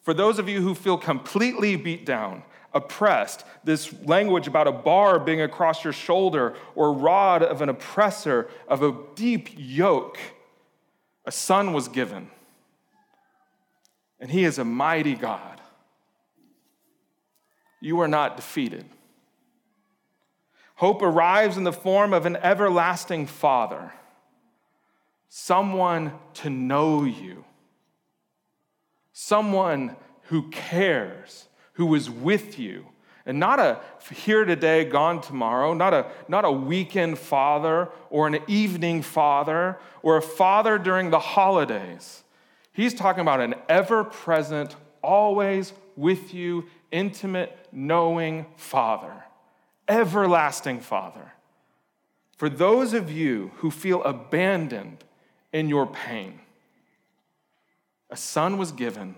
For 0.00 0.14
those 0.14 0.38
of 0.38 0.48
you 0.48 0.62
who 0.62 0.74
feel 0.74 0.96
completely 0.96 1.76
beat 1.76 2.06
down, 2.06 2.44
oppressed, 2.72 3.44
this 3.64 3.92
language 4.04 4.46
about 4.46 4.66
a 4.66 4.72
bar 4.72 5.18
being 5.18 5.40
across 5.40 5.82
your 5.84 5.92
shoulder 5.92 6.54
or 6.74 6.92
rod 6.92 7.42
of 7.42 7.62
an 7.62 7.68
oppressor, 7.68 8.48
of 8.68 8.82
a 8.82 8.96
deep 9.14 9.48
yoke, 9.56 10.18
a 11.24 11.32
son 11.32 11.72
was 11.72 11.88
given. 11.88 12.30
And 14.18 14.30
he 14.30 14.44
is 14.44 14.58
a 14.58 14.64
mighty 14.64 15.14
God 15.14 15.60
you 17.80 18.00
are 18.00 18.08
not 18.08 18.36
defeated. 18.36 18.84
Hope 20.76 21.02
arrives 21.02 21.56
in 21.56 21.64
the 21.64 21.72
form 21.72 22.12
of 22.12 22.26
an 22.26 22.36
everlasting 22.36 23.26
Father, 23.26 23.92
someone 25.28 26.12
to 26.34 26.50
know 26.50 27.04
you, 27.04 27.44
someone 29.12 29.96
who 30.24 30.48
cares, 30.50 31.48
who 31.80 31.94
is 31.94 32.10
with 32.10 32.58
you. 32.58 32.84
And 33.24 33.40
not 33.40 33.58
a 33.58 33.80
here 34.12 34.44
today, 34.44 34.84
gone 34.84 35.22
tomorrow, 35.22 35.72
not 35.72 35.94
a, 35.94 36.10
not 36.28 36.44
a 36.44 36.52
weekend 36.52 37.18
father 37.18 37.88
or 38.10 38.26
an 38.26 38.38
evening 38.46 39.00
father 39.00 39.78
or 40.02 40.18
a 40.18 40.22
father 40.22 40.76
during 40.76 41.08
the 41.08 41.18
holidays. 41.18 42.22
He's 42.74 42.92
talking 42.92 43.22
about 43.22 43.40
an 43.40 43.54
ever 43.66 44.04
present, 44.04 44.76
always 45.02 45.72
with 45.96 46.34
you 46.34 46.66
intimate, 46.92 47.56
knowing 47.72 48.44
Father, 48.58 49.24
everlasting 49.88 50.80
Father. 50.80 51.32
For 52.36 52.50
those 52.50 52.92
of 52.92 53.10
you 53.10 53.52
who 53.56 53.70
feel 53.70 54.02
abandoned 54.02 55.02
in 55.50 55.70
your 55.70 55.86
pain, 55.86 56.40
a 58.10 58.18
son 58.18 58.58
was 58.58 58.70
given, 58.70 59.14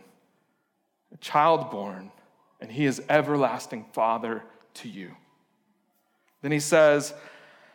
a 1.12 1.16
child 1.16 1.68
born, 1.68 2.12
and 2.62 2.72
he 2.72 2.86
is 2.86 3.02
everlasting 3.10 3.84
Father 3.92 4.42
to 4.74 4.88
you. 4.88 5.14
Then 6.40 6.50
he 6.50 6.60
says, 6.60 7.12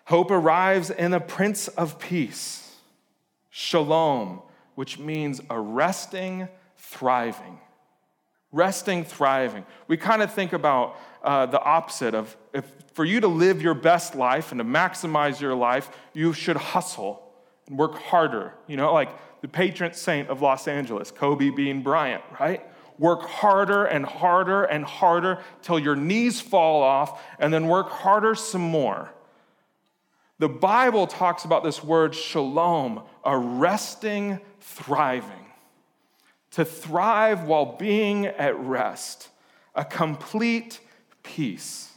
Hope 0.06 0.32
arrives 0.32 0.89
in 0.89 1.12
the 1.12 1.19
Prince 1.19 1.67
of 1.67 2.00
Peace, 2.00 2.76
Shalom, 3.52 4.41
which 4.73 4.97
means 4.97 5.41
a 5.50 5.60
resting, 5.60 6.47
thriving 6.78 7.60
resting, 8.52 9.04
thriving. 9.04 9.65
We 9.88 9.97
kind 9.97 10.21
of 10.21 10.34
think 10.34 10.54
about 10.54 10.97
uh, 11.23 11.45
the 11.47 11.62
opposite 11.62 12.13
of 12.13 12.36
if 12.54 12.65
for 12.93 13.06
you 13.06 13.19
to 13.19 13.28
live 13.28 13.62
your 13.62 13.76
best 13.76 14.15
life 14.15 14.52
and 14.52 14.60
to 14.60 14.65
maximize 14.65 15.39
your 15.39 15.54
life, 15.54 15.91
you 16.13 16.34
should 16.34 16.58
hustle 16.58 17.21
and 17.67 17.78
work 17.78 17.95
harder. 17.95 18.54
You 18.65 18.78
know, 18.78 18.93
like 18.93 19.10
the 19.41 19.47
patron 19.47 19.93
saint 19.93 20.30
of 20.30 20.41
Los 20.41 20.67
Angeles, 20.67 21.12
Kobe 21.12 21.52
Bean 21.52 21.84
Bryant, 21.84 22.23
right? 22.39 22.65
Work 23.00 23.24
harder 23.24 23.86
and 23.86 24.06
harder 24.06 24.64
and 24.64 24.84
harder 24.84 25.40
till 25.62 25.80
your 25.80 25.96
knees 25.96 26.42
fall 26.42 26.82
off, 26.82 27.22
and 27.40 27.54
then 27.54 27.68
work 27.68 27.90
harder 27.90 28.36
some 28.36 28.62
more. 28.62 29.12
The 30.40 30.50
Bible 30.50 31.08
talks 31.08 31.46
about 31.46 31.64
this 31.64 31.84
word 31.84 32.14
shalom, 32.14 33.04
a 33.24 33.38
resting, 33.38 34.40
thriving 34.62 35.48
to 36.58 36.66
thrive 36.66 37.44
while 37.44 37.78
being 37.78 38.26
at 38.26 38.58
rest, 38.60 39.30
a 39.76 39.86
complete 39.86 40.80
peace. 41.22 41.92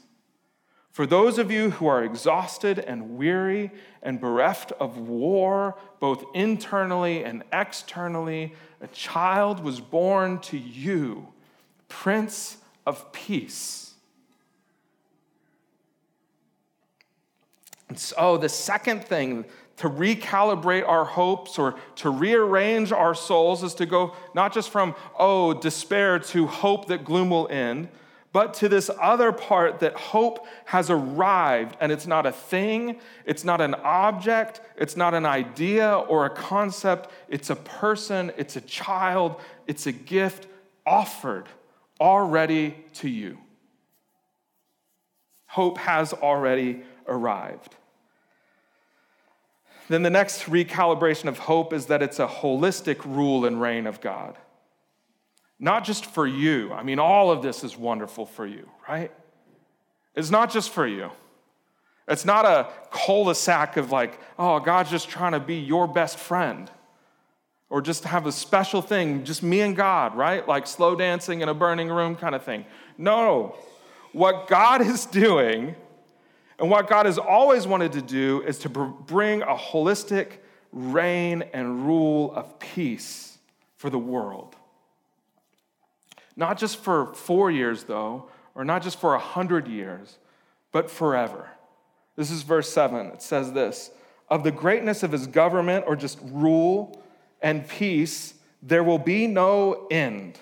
For 1.01 1.07
those 1.07 1.39
of 1.39 1.51
you 1.51 1.71
who 1.71 1.87
are 1.87 2.05
exhausted 2.05 2.79
and 2.79 3.17
weary 3.17 3.71
and 4.03 4.21
bereft 4.21 4.73
of 4.73 4.99
war, 4.99 5.79
both 5.99 6.23
internally 6.35 7.25
and 7.25 7.43
externally, 7.55 8.53
a 8.83 8.87
child 8.89 9.65
was 9.65 9.81
born 9.81 10.41
to 10.41 10.59
you, 10.59 11.29
Prince 11.89 12.59
of 12.87 13.11
Peace. 13.13 13.95
And 17.89 17.99
so, 17.99 18.15
oh, 18.19 18.37
the 18.37 18.51
second 18.51 19.03
thing 19.03 19.47
to 19.79 19.89
recalibrate 19.89 20.87
our 20.87 21.07
hopes 21.07 21.59
or 21.59 21.77
to 21.95 22.11
rearrange 22.11 22.93
our 22.93 23.15
souls 23.15 23.63
is 23.63 23.73
to 23.77 23.87
go 23.87 24.15
not 24.35 24.53
just 24.53 24.69
from, 24.69 24.95
oh, 25.19 25.55
despair 25.55 26.19
to 26.19 26.47
hope 26.47 26.89
that 26.89 27.07
gloom 27.07 27.31
will 27.31 27.49
end, 27.49 27.89
but 28.33 28.55
to 28.55 28.69
this 28.69 28.91
other 29.01 29.33
part 29.33 29.81
that 29.81 29.95
hope 29.95 30.47
has 30.67 30.89
arrived 30.89 31.77
and 31.81 31.91
it's 31.91 32.07
not 32.07 32.27
a 32.27 32.33
thing, 32.33 33.01
it's 33.27 33.43
not 33.43 33.61
an 33.61 33.75
object, 33.75 34.61
it's 34.77 34.97
not 34.97 35.15
an 35.15 35.27
idea 35.27 35.95
or 35.95 36.27
a 36.27 36.31
concept, 36.31 37.11
it's 37.29 37.51
a 37.51 37.57
person, 37.57 38.31
it's 38.37 38.55
a 38.55 38.61
child, 38.61 39.41
it's 39.67 39.87
a 39.87 39.93
gift 39.93 40.47
offered 40.87 41.47
already 42.01 42.77
to 42.95 43.09
you. 43.09 43.37
Hope 45.47 45.79
has 45.79 46.13
already 46.13 46.85
arrived. 47.09 47.75
Then 49.89 50.05
the 50.05 50.11
next 50.11 50.45
recalibration 50.45 51.25
of 51.25 51.41
hope 51.41 51.73
is 51.73 51.87
that 51.87 52.01
it's 52.01 52.21
a 52.21 52.29
holistic 52.29 53.05
rule 53.05 53.45
and 53.45 53.61
reign 53.61 53.89
of 53.89 54.01
God. 54.01 54.37
Not 55.61 55.85
just 55.85 56.07
for 56.07 56.27
you. 56.27 56.73
I 56.73 56.83
mean, 56.83 56.99
all 56.99 57.31
of 57.31 57.43
this 57.43 57.63
is 57.63 57.77
wonderful 57.77 58.25
for 58.25 58.47
you, 58.47 58.69
right? 58.89 59.13
It's 60.17 60.31
not 60.31 60.51
just 60.51 60.71
for 60.71 60.87
you. 60.87 61.11
It's 62.09 62.25
not 62.25 62.47
a 62.47 62.69
cul 62.91 63.27
de 63.27 63.35
sac 63.35 63.77
of 63.77 63.93
like, 63.93 64.19
oh, 64.39 64.59
God's 64.59 64.91
just 64.91 65.11
trying 65.11 65.33
to 65.33 65.41
be 65.41 65.57
your 65.57 65.87
best 65.87 66.19
friend. 66.19 66.71
Or 67.69 67.81
just 67.81 68.05
have 68.05 68.27
a 68.27 68.33
special 68.33 68.83
thing, 68.83 69.23
just 69.23 69.45
me 69.45 69.61
and 69.61 69.77
God, 69.77 70.17
right? 70.17 70.49
Like 70.49 70.67
slow 70.67 70.97
dancing 70.97 71.43
in 71.43 71.49
a 71.49 71.55
burning 71.55 71.89
room 71.89 72.17
kind 72.17 72.35
of 72.35 72.43
thing. 72.43 72.65
No. 72.99 73.55
What 74.13 74.49
God 74.49 74.81
is 74.81 75.07
doing 75.07 75.77
and 76.59 76.71
what 76.71 76.89
God 76.89 77.07
has 77.07 77.17
always 77.17 77.67
wanted 77.67 77.93
to 77.93 78.03
do 78.03 78.43
is 78.43 78.59
to 78.61 78.69
bring 78.69 79.43
a 79.43 79.55
holistic 79.55 80.39
reign 80.73 81.45
and 81.53 81.87
rule 81.87 82.33
of 82.35 82.59
peace 82.59 83.39
for 83.77 83.89
the 83.89 83.99
world. 83.99 84.57
Not 86.41 86.57
just 86.57 86.79
for 86.79 87.13
four 87.13 87.51
years, 87.51 87.85
though, 87.85 88.31
or 88.55 88.65
not 88.65 88.83
just 88.83 88.99
for 88.99 89.15
a 89.15 89.19
hundred 89.19 89.69
years, 89.69 90.17
but 90.73 90.91
forever. 90.91 91.51
This 92.17 92.31
is 92.31 92.45
verse 92.45 92.73
seven. 92.73 93.09
It 93.09 93.21
says 93.21 93.53
this 93.53 93.91
Of 94.31 94.43
the 94.43 94.51
greatness 94.51 95.03
of 95.03 95.13
his 95.13 95.27
government, 95.27 95.85
or 95.87 95.97
just 95.97 96.19
rule 96.23 96.99
and 97.43 97.69
peace, 97.69 98.33
there 98.63 98.83
will 98.83 98.99
be 98.99 99.27
no 99.27 99.87
end. 99.91 100.39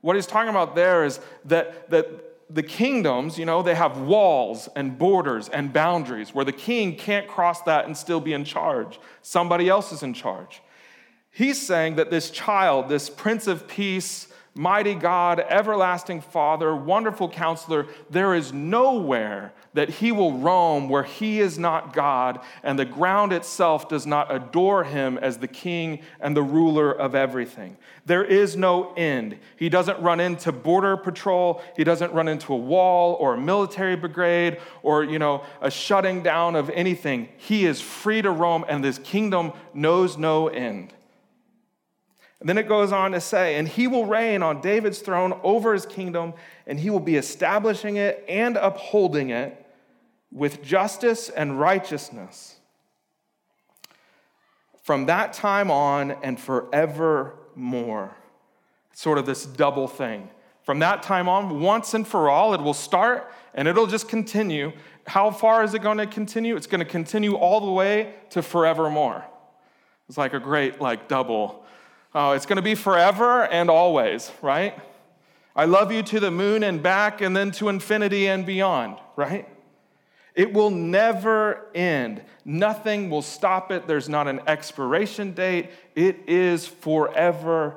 What 0.00 0.16
he's 0.16 0.26
talking 0.26 0.48
about 0.48 0.74
there 0.74 1.04
is 1.04 1.20
that, 1.44 1.90
that 1.90 2.06
the 2.48 2.62
kingdoms, 2.62 3.38
you 3.38 3.44
know, 3.44 3.62
they 3.62 3.74
have 3.74 4.00
walls 4.00 4.70
and 4.74 4.96
borders 4.98 5.50
and 5.50 5.70
boundaries 5.70 6.34
where 6.34 6.46
the 6.46 6.52
king 6.52 6.96
can't 6.96 7.28
cross 7.28 7.60
that 7.64 7.84
and 7.84 7.94
still 7.94 8.20
be 8.20 8.32
in 8.32 8.46
charge. 8.46 8.98
Somebody 9.20 9.68
else 9.68 9.92
is 9.92 10.02
in 10.02 10.14
charge. 10.14 10.62
He's 11.30 11.60
saying 11.60 11.96
that 11.96 12.10
this 12.10 12.30
child, 12.30 12.88
this 12.88 13.10
Prince 13.10 13.46
of 13.46 13.68
Peace, 13.68 14.28
mighty 14.54 14.94
God, 14.94 15.40
everlasting 15.40 16.20
Father, 16.20 16.74
wonderful 16.74 17.28
counselor, 17.28 17.86
there 18.10 18.34
is 18.34 18.52
nowhere 18.52 19.52
that 19.74 19.88
he 19.88 20.10
will 20.10 20.32
roam 20.38 20.88
where 20.88 21.04
he 21.04 21.40
is 21.40 21.58
not 21.58 21.92
God, 21.92 22.40
and 22.62 22.76
the 22.78 22.84
ground 22.84 23.32
itself 23.32 23.88
does 23.88 24.06
not 24.06 24.34
adore 24.34 24.82
him 24.82 25.16
as 25.18 25.38
the 25.38 25.46
king 25.46 26.00
and 26.20 26.36
the 26.36 26.42
ruler 26.42 26.90
of 26.90 27.14
everything. 27.14 27.76
There 28.04 28.24
is 28.24 28.56
no 28.56 28.92
end. 28.94 29.38
He 29.56 29.68
doesn't 29.68 30.00
run 30.00 30.18
into 30.18 30.50
border 30.50 30.96
patrol, 30.96 31.62
he 31.76 31.84
doesn't 31.84 32.12
run 32.12 32.26
into 32.26 32.52
a 32.52 32.56
wall 32.56 33.14
or 33.14 33.34
a 33.34 33.40
military 33.40 33.94
brigade 33.94 34.58
or, 34.82 35.04
you 35.04 35.20
know, 35.20 35.44
a 35.60 35.70
shutting 35.70 36.22
down 36.22 36.56
of 36.56 36.68
anything. 36.70 37.28
He 37.36 37.66
is 37.66 37.80
free 37.80 38.22
to 38.22 38.30
roam, 38.30 38.64
and 38.68 38.82
this 38.82 38.98
kingdom 38.98 39.52
knows 39.72 40.18
no 40.18 40.48
end. 40.48 40.92
And 42.40 42.48
then 42.48 42.56
it 42.56 42.66
goes 42.66 42.90
on 42.90 43.12
to 43.12 43.20
say, 43.20 43.56
and 43.56 43.68
he 43.68 43.86
will 43.86 44.06
reign 44.06 44.42
on 44.42 44.62
David's 44.62 45.00
throne 45.00 45.38
over 45.42 45.74
his 45.74 45.84
kingdom, 45.84 46.32
and 46.66 46.80
he 46.80 46.88
will 46.90 46.98
be 47.00 47.16
establishing 47.16 47.96
it 47.96 48.24
and 48.28 48.56
upholding 48.56 49.28
it 49.28 49.66
with 50.32 50.62
justice 50.62 51.28
and 51.28 51.60
righteousness 51.60 52.56
from 54.82 55.06
that 55.06 55.32
time 55.32 55.70
on 55.70 56.12
and 56.22 56.40
forevermore. 56.40 58.16
Sort 58.92 59.18
of 59.18 59.26
this 59.26 59.46
double 59.46 59.86
thing 59.86 60.28
From 60.62 60.80
that 60.80 61.02
time 61.02 61.28
on, 61.28 61.60
once 61.60 61.94
and 61.94 62.06
for 62.06 62.28
all, 62.28 62.54
it 62.54 62.60
will 62.60 62.74
start 62.74 63.32
and 63.54 63.66
it'll 63.66 63.86
just 63.86 64.08
continue. 64.08 64.72
How 65.06 65.30
far 65.30 65.64
is 65.64 65.74
it 65.74 65.82
going 65.82 65.98
to 65.98 66.06
continue? 66.06 66.54
It's 66.54 66.66
going 66.66 66.80
to 66.80 66.84
continue 66.84 67.34
all 67.34 67.60
the 67.60 67.72
way 67.72 68.14
to 68.30 68.42
forevermore. 68.42 69.24
It's 70.08 70.18
like 70.18 70.34
a 70.34 70.40
great, 70.40 70.80
like, 70.80 71.08
double. 71.08 71.64
Oh, 72.14 72.32
it's 72.32 72.46
going 72.46 72.56
to 72.56 72.62
be 72.62 72.74
forever 72.74 73.44
and 73.44 73.70
always, 73.70 74.32
right? 74.42 74.76
I 75.54 75.64
love 75.66 75.92
you 75.92 76.02
to 76.04 76.20
the 76.20 76.30
moon 76.30 76.62
and 76.62 76.82
back 76.82 77.20
and 77.20 77.36
then 77.36 77.50
to 77.52 77.68
infinity 77.68 78.26
and 78.26 78.44
beyond, 78.44 78.96
right? 79.16 79.48
It 80.34 80.52
will 80.52 80.70
never 80.70 81.66
end. 81.74 82.22
Nothing 82.44 83.10
will 83.10 83.22
stop 83.22 83.70
it. 83.70 83.86
There's 83.86 84.08
not 84.08 84.26
an 84.26 84.40
expiration 84.46 85.32
date. 85.32 85.70
It 85.94 86.20
is 86.26 86.66
forever 86.66 87.76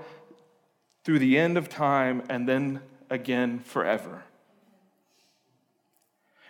through 1.03 1.19
the 1.19 1.37
end 1.37 1.57
of 1.57 1.69
time 1.69 2.23
and 2.29 2.47
then 2.47 2.81
again 3.09 3.59
forever. 3.59 4.23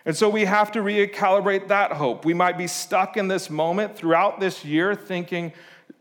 And 0.06 0.16
so 0.16 0.30
we 0.30 0.46
have 0.46 0.74
to 0.74 0.80
recalibrate 0.80 1.70
that 1.70 1.94
hope. 1.94 2.26
We 2.26 2.34
might 2.34 2.58
be 2.58 2.68
stuck 2.68 3.16
in 3.16 3.30
this 3.30 3.50
moment 3.50 3.96
throughout 3.96 4.40
this 4.40 4.66
year 4.66 4.96
thinking, 4.96 5.54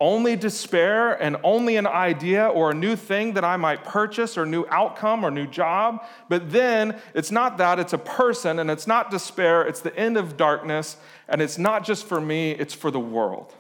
only 0.02 0.34
despair 0.34 1.12
and 1.22 1.36
only 1.44 1.76
an 1.76 1.86
idea 1.86 2.48
or 2.48 2.72
a 2.72 2.74
new 2.74 2.96
thing 2.96 3.34
that 3.34 3.44
I 3.44 3.56
might 3.56 3.84
purchase 3.84 4.36
or 4.36 4.44
new 4.44 4.66
outcome 4.68 5.24
or 5.24 5.30
new 5.30 5.46
job. 5.46 6.04
But 6.28 6.50
then 6.50 7.00
it's 7.14 7.30
not 7.30 7.56
that, 7.58 7.78
it's 7.78 7.92
a 7.92 7.98
person 7.98 8.58
and 8.58 8.68
it's 8.68 8.88
not 8.88 9.12
despair, 9.12 9.62
it's 9.62 9.80
the 9.80 9.96
end 9.96 10.16
of 10.16 10.36
darkness 10.36 10.96
and 11.28 11.40
it's 11.40 11.56
not 11.56 11.84
just 11.84 12.04
for 12.04 12.20
me, 12.20 12.50
it's 12.50 12.74
for 12.74 12.90
the 12.90 12.98
world. 12.98 13.54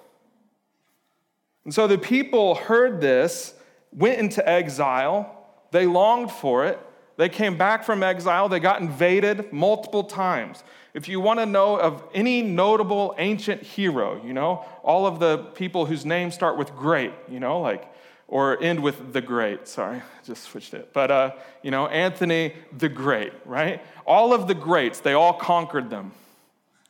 And 1.64 1.72
so 1.72 1.86
the 1.86 1.96
people 1.96 2.56
heard 2.56 3.00
this, 3.00 3.54
went 3.92 4.18
into 4.18 4.46
exile, 4.46 5.46
they 5.70 5.86
longed 5.86 6.32
for 6.32 6.66
it. 6.66 6.80
They 7.18 7.28
came 7.28 7.56
back 7.56 7.84
from 7.84 8.02
exile, 8.02 8.48
they 8.48 8.58
got 8.58 8.80
invaded 8.80 9.52
multiple 9.52 10.02
times. 10.02 10.64
If 10.94 11.08
you 11.08 11.20
want 11.20 11.40
to 11.40 11.46
know 11.46 11.76
of 11.76 12.02
any 12.12 12.42
notable 12.42 13.14
ancient 13.16 13.62
hero, 13.62 14.22
you 14.24 14.34
know, 14.34 14.64
all 14.82 15.06
of 15.06 15.20
the 15.20 15.38
people 15.38 15.86
whose 15.86 16.04
names 16.04 16.34
start 16.34 16.58
with 16.58 16.74
great, 16.76 17.12
you 17.28 17.40
know, 17.40 17.60
like, 17.60 17.90
or 18.28 18.62
end 18.62 18.82
with 18.82 19.12
the 19.12 19.20
great, 19.20 19.68
sorry, 19.68 20.02
just 20.24 20.44
switched 20.44 20.74
it. 20.74 20.92
But, 20.92 21.10
uh, 21.10 21.30
you 21.62 21.70
know, 21.70 21.86
Anthony 21.86 22.54
the 22.76 22.88
Great, 22.88 23.32
right? 23.44 23.82
All 24.06 24.34
of 24.34 24.48
the 24.48 24.54
greats, 24.54 25.00
they 25.00 25.14
all 25.14 25.34
conquered 25.34 25.88
them. 25.88 26.12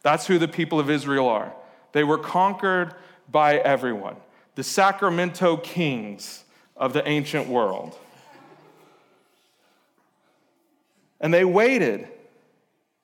That's 0.03 0.27
who 0.27 0.38
the 0.38 0.49
people 0.49 0.81
of 0.81 0.91
Israel 0.91 1.29
are. 1.29 1.53
They 1.93 2.05
were 2.05 2.19
conquered 2.19 2.95
by 3.31 3.59
everyone. 3.59 4.17
The 4.57 4.65
Sacramento 4.65 5.59
kings 5.59 6.45
of 6.77 6.93
the 6.93 7.07
ancient 7.07 7.49
world. 7.49 7.97
And 11.21 11.33
they 11.33 11.45
waited 11.45 12.09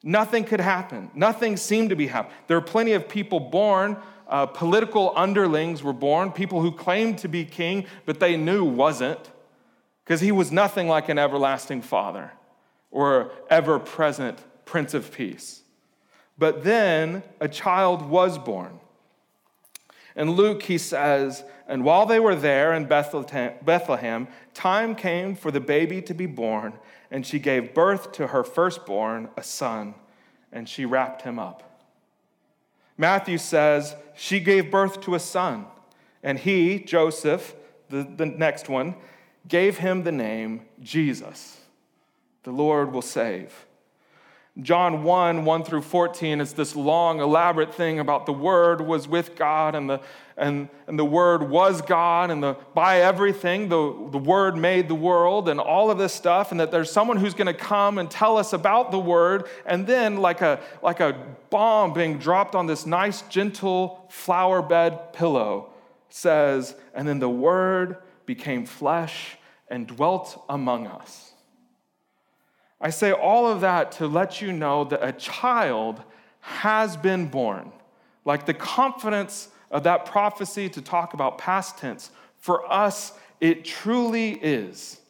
Nothing 0.03 0.45
could 0.45 0.61
happen. 0.61 1.11
Nothing 1.15 1.57
seemed 1.57 1.91
to 1.91 1.97
be 1.97 2.07
happening. 2.07 2.37
There 2.47 2.57
are 2.57 2.63
plenty 2.63 2.93
of 2.93 3.09
people 3.09 3.41
born, 3.41 3.97
uh, 4.29 4.47
political 4.47 5.13
underlings 5.17 5.83
were 5.83 5.93
born, 5.93 6.33
people 6.33 6.61
who 6.61 6.71
claimed 6.71 7.19
to 7.19 7.29
be 7.29 7.45
king, 7.45 7.87
but 8.05 8.21
they 8.21 8.37
knew 8.37 8.65
wasn't, 8.65 9.21
because 10.05 10.21
he 10.21 10.33
was 10.33 10.53
nothing 10.53 10.89
like 10.89 11.09
an 11.09 11.19
everlasting 11.19 11.83
father 11.83 12.33
or 12.91 13.33
ever 13.51 13.79
present 13.79 14.39
Prince 14.65 14.95
of 14.95 15.13
Peace. 15.13 15.63
But 16.37 16.63
then 16.63 17.23
a 17.41 17.49
child 17.49 18.03
was 18.03 18.39
born. 18.39 18.79
In 20.19 20.33
Luke, 20.33 20.65
he 20.65 20.77
says, 20.77 21.45
And 21.67 21.83
while 21.83 22.05
they 22.05 22.21
were 22.21 22.35
there 22.35 22.75
in 22.75 22.85
Bethlehem, 22.85 24.29
time 24.53 24.95
came 24.95 25.35
for 25.35 25.51
the 25.51 25.61
baby 25.61 26.03
to 26.03 26.13
be 26.13 26.27
born 26.27 26.75
and 27.11 27.27
she 27.27 27.39
gave 27.39 27.75
birth 27.75 28.13
to 28.13 28.29
her 28.29 28.45
firstborn, 28.45 29.31
a 29.37 29.43
son, 29.43 29.95
and 30.53 30.69
she 30.69 30.85
wrapped 30.85 31.23
him 31.23 31.39
up. 31.39 31.65
Matthew 32.97 33.39
says 33.39 33.95
she 34.15 34.41
gave 34.41 34.71
birth 34.71 35.01
to 35.03 35.15
a 35.15 35.21
son, 35.21 35.67
and 36.23 36.39
he, 36.39 36.79
Joseph, 36.81 37.55
the, 37.89 38.07
the 38.17 38.27
next 38.27 38.69
one, 38.69 38.95
gave 39.47 39.79
him 39.79 40.03
the 40.03 40.13
name 40.13 40.67
Jesus. 40.83 41.61
The 42.43 42.51
Lord 42.51 42.93
will 42.93 43.03
save. 43.03 43.67
John 44.61 45.05
1, 45.05 45.45
1 45.45 45.65
through 45.65 45.83
14 45.83 46.41
is 46.41 46.53
this 46.53 46.75
long, 46.75 47.21
elaborate 47.21 47.73
thing 47.73 48.01
about 48.01 48.27
the 48.27 48.33
Word 48.33 48.81
was 48.81 49.07
with 49.07 49.37
God 49.37 49.77
and 49.77 49.89
the, 49.89 50.01
and, 50.37 50.69
and 50.89 50.99
the 50.99 51.05
Word 51.05 51.49
was 51.49 51.81
God 51.81 52.33
and 52.33 52.43
the, 52.43 52.57
by 52.75 53.03
everything, 53.03 53.69
the, 53.69 54.09
the 54.11 54.19
Word 54.19 54.57
made 54.57 54.89
the 54.89 54.97
world 54.97 55.49
and 55.49 55.61
all 55.61 55.93
of 55.93 55.99
this 55.99 56.13
stuff, 56.13 56.51
and 56.51 56.59
that 56.59 56.73
there's 56.73 56.91
someone 56.91 57.19
who's 57.19 57.35
going 57.35 57.47
to 57.47 57.55
come 57.55 57.99
and 57.99 58.11
tell 58.11 58.37
us 58.37 58.53
about 58.53 58.91
the 58.91 58.99
Word, 58.99 59.49
and 59.65 59.87
then, 59.87 60.17
like 60.17 60.41
a, 60.41 60.59
like 60.83 60.99
a 60.99 61.17
bomb 61.51 61.93
being 61.93 62.19
dropped 62.19 62.57
on 62.57 62.67
this 62.67 62.85
nice, 62.85 63.23
gentle 63.23 64.07
flower 64.09 64.61
bed 64.61 65.13
pillow, 65.13 65.71
says, 66.09 66.75
and 66.95 67.07
then 67.07 67.21
the 67.21 67.31
Word 67.31 67.99
became 68.27 68.67
flesh 68.67 69.37
and 69.69 69.87
dwelt 69.87 70.45
among 70.49 70.89
us. 70.89 71.28
I 72.81 72.91
say 72.91 73.13
all 73.13 73.47
of 73.47 73.61
that 73.63 73.93
to 73.93 74.07
let 74.07 74.41
you 74.41 74.53
know 74.53 74.85
that 74.85 75.05
a 75.07 75.13
child 75.13 76.03
has 76.41 76.97
been 76.97 77.27
born. 77.27 77.73
Like 78.25 78.47
the 78.47 78.55
confidence 78.55 79.49
of 79.71 79.83
that 79.83 80.07
prophecy 80.07 80.69
to 80.71 80.83
talk 80.83 81.15
about 81.15 81.39
past 81.39 81.79
tense, 81.79 82.11
for 82.39 82.71
us, 82.71 83.13
it 83.41 83.65
truly 83.65 84.33
is. 84.33 85.01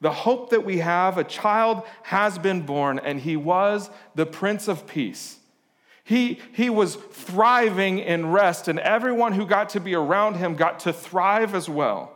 The 0.00 0.12
hope 0.12 0.50
that 0.50 0.64
we 0.64 0.78
have, 0.78 1.18
a 1.18 1.24
child 1.24 1.82
has 2.02 2.38
been 2.38 2.62
born, 2.62 2.98
and 2.98 3.20
he 3.20 3.36
was 3.36 3.90
the 4.14 4.26
Prince 4.26 4.68
of 4.68 4.86
Peace. 4.86 5.38
He, 6.04 6.38
he 6.52 6.70
was 6.70 6.94
thriving 6.94 7.98
in 7.98 8.30
rest, 8.30 8.68
and 8.68 8.78
everyone 8.78 9.32
who 9.32 9.46
got 9.46 9.70
to 9.70 9.80
be 9.80 9.94
around 9.94 10.36
him 10.36 10.54
got 10.54 10.80
to 10.80 10.92
thrive 10.92 11.54
as 11.54 11.68
well. 11.68 12.15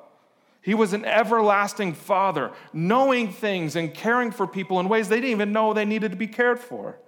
He 0.63 0.75
was 0.75 0.93
an 0.93 1.05
everlasting 1.05 1.95
father, 1.95 2.53
knowing 2.73 3.33
things 3.33 3.77
and 3.77 3.95
caring 3.95 4.31
for 4.31 4.47
people 4.47 4.79
in 4.79 4.89
ways 4.89 5.09
they 5.09 5.17
didn't 5.17 5.31
even 5.31 5.53
know 5.53 5.73
they 5.73 5.85
needed 5.85 6.11
to 6.11 6.17
be 6.17 6.27
cared 6.27 6.61
for. 6.61 6.99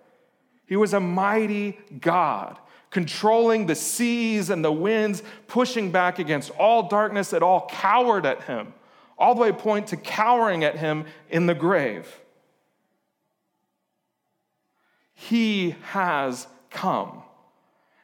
He 0.66 0.76
was 0.76 0.94
a 0.94 1.00
mighty 1.00 1.78
God, 2.00 2.58
controlling 2.90 3.66
the 3.66 3.74
seas 3.74 4.48
and 4.48 4.64
the 4.64 4.72
winds, 4.72 5.22
pushing 5.48 5.90
back 5.90 6.18
against 6.18 6.50
all 6.52 6.88
darkness 6.88 7.30
that 7.30 7.42
all 7.42 7.68
cowered 7.70 8.24
at 8.24 8.44
him, 8.44 8.72
all 9.18 9.34
the 9.34 9.42
way 9.42 9.52
point 9.52 9.88
to 9.88 9.98
cowering 9.98 10.64
at 10.64 10.76
him 10.76 11.04
in 11.28 11.46
the 11.46 11.54
grave. 11.54 12.20
He 15.14 15.76
has 15.90 16.46
come. 16.70 17.22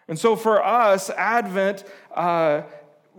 And 0.08 0.18
so 0.18 0.37
for 0.37 0.64
us, 0.64 1.11
Advent 1.11 1.84
uh, 2.14 2.62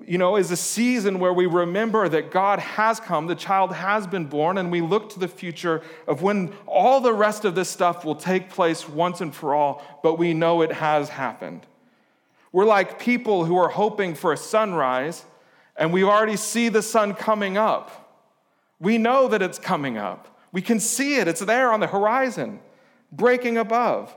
you 0.08 0.18
know, 0.18 0.36
is 0.36 0.52
a 0.52 0.58
season 0.58 1.20
where 1.20 1.34
we 1.34 1.46
remember 1.46 2.10
that 2.10 2.32
God 2.32 2.60
has 2.60 3.00
come, 3.00 3.28
the 3.28 3.36
child 3.36 3.74
has 3.74 4.08
been 4.08 4.26
born, 4.26 4.58
and 4.58 4.72
we 4.72 4.82
look 4.82 5.10
to 5.12 5.20
the 5.20 5.28
future 5.28 5.82
of 6.08 6.22
when 6.22 6.54
all 6.66 7.02
the 7.02 7.14
rest 7.14 7.46
of 7.46 7.56
this 7.56 7.70
stuff 7.70 8.04
will 8.06 8.16
take 8.16 8.50
place 8.50 8.88
once 8.88 9.22
and 9.22 9.34
for 9.34 9.54
all, 9.54 9.84
but 10.04 10.16
we 10.16 10.34
know 10.34 10.62
it 10.62 10.72
has 10.72 11.10
happened. 11.10 11.66
We're 12.52 12.66
like 12.66 13.00
people 13.00 13.46
who 13.46 13.58
are 13.58 13.70
hoping 13.70 14.16
for 14.16 14.34
a 14.34 14.38
sunrise, 14.38 15.24
and 15.76 15.94
we 15.94 16.04
already 16.04 16.36
see 16.36 16.70
the 16.70 16.82
sun 16.82 17.14
coming 17.14 17.58
up. 17.58 18.26
We 18.80 18.98
know 18.98 19.28
that 19.28 19.42
it's 19.42 19.60
coming 19.60 19.98
up. 19.98 20.40
We 20.52 20.62
can 20.62 20.80
see 20.80 21.18
it, 21.18 21.28
it's 21.28 21.42
there 21.42 21.72
on 21.72 21.80
the 21.80 21.88
horizon, 21.88 22.60
breaking 23.12 23.58
above. 23.58 24.16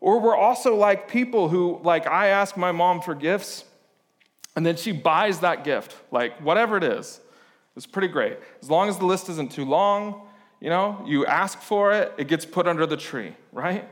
Or 0.00 0.20
we're 0.20 0.36
also 0.36 0.76
like 0.76 1.08
people 1.08 1.48
who, 1.48 1.80
like, 1.82 2.06
I 2.06 2.28
ask 2.28 2.56
my 2.56 2.72
mom 2.72 3.00
for 3.00 3.14
gifts 3.14 3.64
and 4.58 4.66
then 4.66 4.74
she 4.74 4.90
buys 4.90 5.38
that 5.38 5.62
gift, 5.62 5.94
like 6.10 6.36
whatever 6.40 6.76
it 6.76 6.82
is. 6.82 7.20
It's 7.76 7.86
pretty 7.86 8.08
great. 8.08 8.38
As 8.60 8.68
long 8.68 8.88
as 8.88 8.98
the 8.98 9.04
list 9.04 9.28
isn't 9.28 9.52
too 9.52 9.64
long, 9.64 10.26
you 10.58 10.68
know, 10.68 11.00
you 11.06 11.24
ask 11.26 11.60
for 11.60 11.92
it, 11.92 12.12
it 12.18 12.26
gets 12.26 12.44
put 12.44 12.66
under 12.66 12.84
the 12.84 12.96
tree, 12.96 13.36
right? 13.52 13.88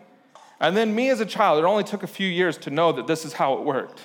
And 0.58 0.76
then 0.76 0.92
me 0.92 1.08
as 1.10 1.20
a 1.20 1.24
child, 1.24 1.60
it 1.60 1.64
only 1.64 1.84
took 1.84 2.02
a 2.02 2.08
few 2.08 2.26
years 2.26 2.58
to 2.58 2.70
know 2.70 2.90
that 2.90 3.06
this 3.06 3.24
is 3.24 3.34
how 3.34 3.54
it 3.54 3.60
worked. 3.62 4.00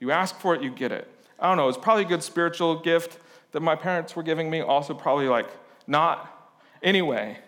You 0.00 0.10
ask 0.10 0.38
for 0.38 0.54
it, 0.54 0.62
you 0.62 0.70
get 0.70 0.92
it. 0.92 1.08
I 1.40 1.48
don't 1.48 1.56
know, 1.56 1.70
it's 1.70 1.78
probably 1.78 2.04
a 2.04 2.08
good 2.08 2.22
spiritual 2.22 2.78
gift 2.80 3.18
that 3.52 3.60
my 3.60 3.74
parents 3.74 4.14
were 4.14 4.22
giving 4.22 4.50
me, 4.50 4.60
also 4.60 4.92
probably 4.92 5.28
like 5.28 5.48
not. 5.86 6.52
Anyway, 6.82 7.38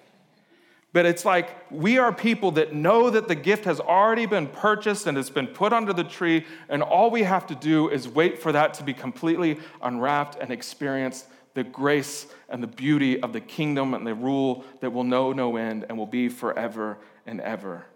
but 0.95 1.05
it's 1.05 1.25
like 1.25 1.51
we 1.73 1.99
are 1.99 2.13
people 2.13 2.53
that 2.53 2.73
know 2.73 3.11
that 3.11 3.27
the 3.27 3.35
gift 3.35 3.65
has 3.65 3.81
already 3.81 4.27
been 4.27 4.47
purchased 4.47 5.09
and 5.09 5.19
it's 5.19 5.29
been 5.29 5.49
put 5.49 5.73
under 5.73 5.93
the 5.93 6.05
tree, 6.05 6.47
and 6.69 6.85
all 6.85 7.11
we 7.11 7.25
have 7.25 7.49
to 7.49 7.55
do 7.57 7.91
is 7.91 8.07
wait 8.07 8.41
for 8.41 8.53
that 8.53 8.75
to 8.75 8.85
be 8.85 8.95
completely 8.95 9.59
unwrapped 9.83 10.37
and 10.41 10.53
experience 10.53 11.27
the 11.55 11.65
grace 11.65 12.29
and 12.49 12.63
the 12.63 12.69
beauty 12.69 13.21
of 13.21 13.33
the 13.33 13.41
kingdom 13.41 13.93
and 13.93 14.07
the 14.07 14.15
rule 14.15 14.65
that 14.81 14.93
will 14.93 15.03
know 15.03 15.33
no 15.33 15.57
end 15.57 15.85
and 15.89 15.99
will 15.99 16.07
be 16.07 16.29
forever 16.29 16.97
and 17.27 17.41
ever. 17.41 17.87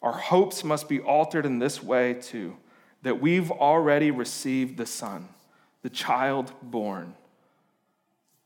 Our 0.00 0.16
hopes 0.16 0.64
must 0.64 0.88
be 0.88 1.00
altered 1.00 1.44
in 1.44 1.58
this 1.58 1.82
way 1.82 2.14
too 2.14 2.56
that 3.02 3.20
we've 3.20 3.50
already 3.50 4.10
received 4.10 4.78
the 4.78 4.86
Son, 4.86 5.28
the 5.82 5.90
child 5.90 6.54
born. 6.62 7.14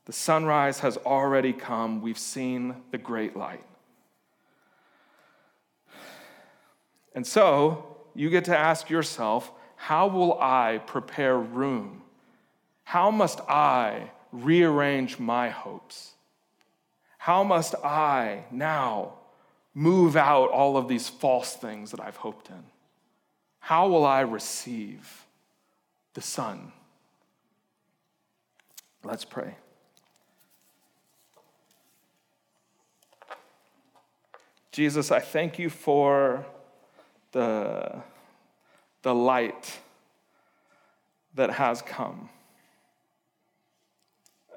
The 0.05 0.13
sunrise 0.13 0.79
has 0.79 0.97
already 0.97 1.53
come. 1.53 2.01
We've 2.01 2.17
seen 2.17 2.75
the 2.91 2.97
great 2.97 3.37
light. 3.37 3.63
And 7.15 7.25
so, 7.25 7.97
you 8.15 8.29
get 8.29 8.45
to 8.45 8.57
ask 8.57 8.89
yourself 8.89 9.51
how 9.75 10.07
will 10.07 10.39
I 10.39 10.81
prepare 10.85 11.37
room? 11.37 12.03
How 12.83 13.11
must 13.11 13.39
I 13.41 14.11
rearrange 14.31 15.19
my 15.19 15.49
hopes? 15.49 16.13
How 17.17 17.43
must 17.43 17.75
I 17.75 18.45
now 18.51 19.13
move 19.73 20.15
out 20.15 20.49
all 20.49 20.77
of 20.77 20.87
these 20.87 21.07
false 21.07 21.55
things 21.55 21.91
that 21.91 21.99
I've 21.99 22.17
hoped 22.17 22.49
in? 22.49 22.63
How 23.59 23.87
will 23.87 24.05
I 24.05 24.21
receive 24.21 25.25
the 26.13 26.21
sun? 26.21 26.71
Let's 29.03 29.25
pray. 29.25 29.55
Jesus, 34.73 35.11
I 35.11 35.19
thank 35.19 35.59
you 35.59 35.69
for 35.69 36.47
the, 37.31 38.01
the 39.03 39.13
light 39.13 39.79
that 41.35 41.51
has 41.51 41.83
come. 41.83 42.29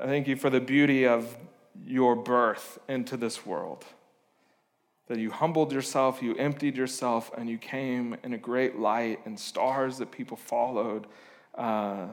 I 0.01 0.07
thank 0.07 0.27
you 0.27 0.35
for 0.35 0.49
the 0.49 0.61
beauty 0.61 1.07
of 1.07 1.37
your 1.85 2.17
birth 2.17 2.79
into 2.89 3.19
this 3.19 3.45
world. 3.45 3.85
That 5.09 5.19
you 5.19 5.31
humbled 5.31 5.71
yourself, 5.71 6.23
you 6.23 6.35
emptied 6.37 6.79
yourself, 6.79 7.31
and 7.37 7.47
you 7.47 7.59
came 7.59 8.17
in 8.25 8.33
a 8.33 8.39
great 8.39 8.79
light 8.79 9.21
and 9.27 9.39
stars 9.39 9.99
that 9.99 10.11
people 10.13 10.39
followed, 10.39 11.07
uh, 11.57 12.07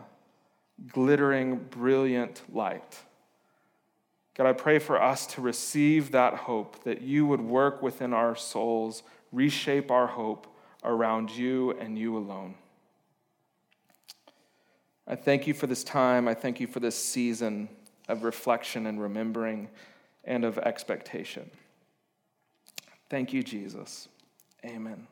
glittering, 0.91 1.55
brilliant 1.69 2.41
light. 2.53 2.99
God, 4.35 4.47
I 4.47 4.53
pray 4.53 4.79
for 4.79 5.01
us 5.01 5.27
to 5.27 5.41
receive 5.41 6.11
that 6.11 6.33
hope, 6.33 6.83
that 6.83 7.01
you 7.01 7.25
would 7.27 7.41
work 7.41 7.81
within 7.81 8.13
our 8.13 8.35
souls, 8.35 9.03
reshape 9.31 9.91
our 9.91 10.07
hope 10.07 10.47
around 10.83 11.29
you 11.31 11.71
and 11.71 11.97
you 11.97 12.17
alone. 12.17 12.55
I 15.07 15.15
thank 15.15 15.47
you 15.47 15.53
for 15.53 15.67
this 15.67 15.83
time. 15.83 16.27
I 16.27 16.33
thank 16.33 16.59
you 16.59 16.67
for 16.67 16.79
this 16.79 16.95
season 16.95 17.69
of 18.07 18.23
reflection 18.23 18.87
and 18.87 19.01
remembering 19.01 19.69
and 20.23 20.45
of 20.45 20.57
expectation. 20.57 21.49
Thank 23.09 23.33
you, 23.33 23.43
Jesus. 23.43 24.07
Amen. 24.65 25.07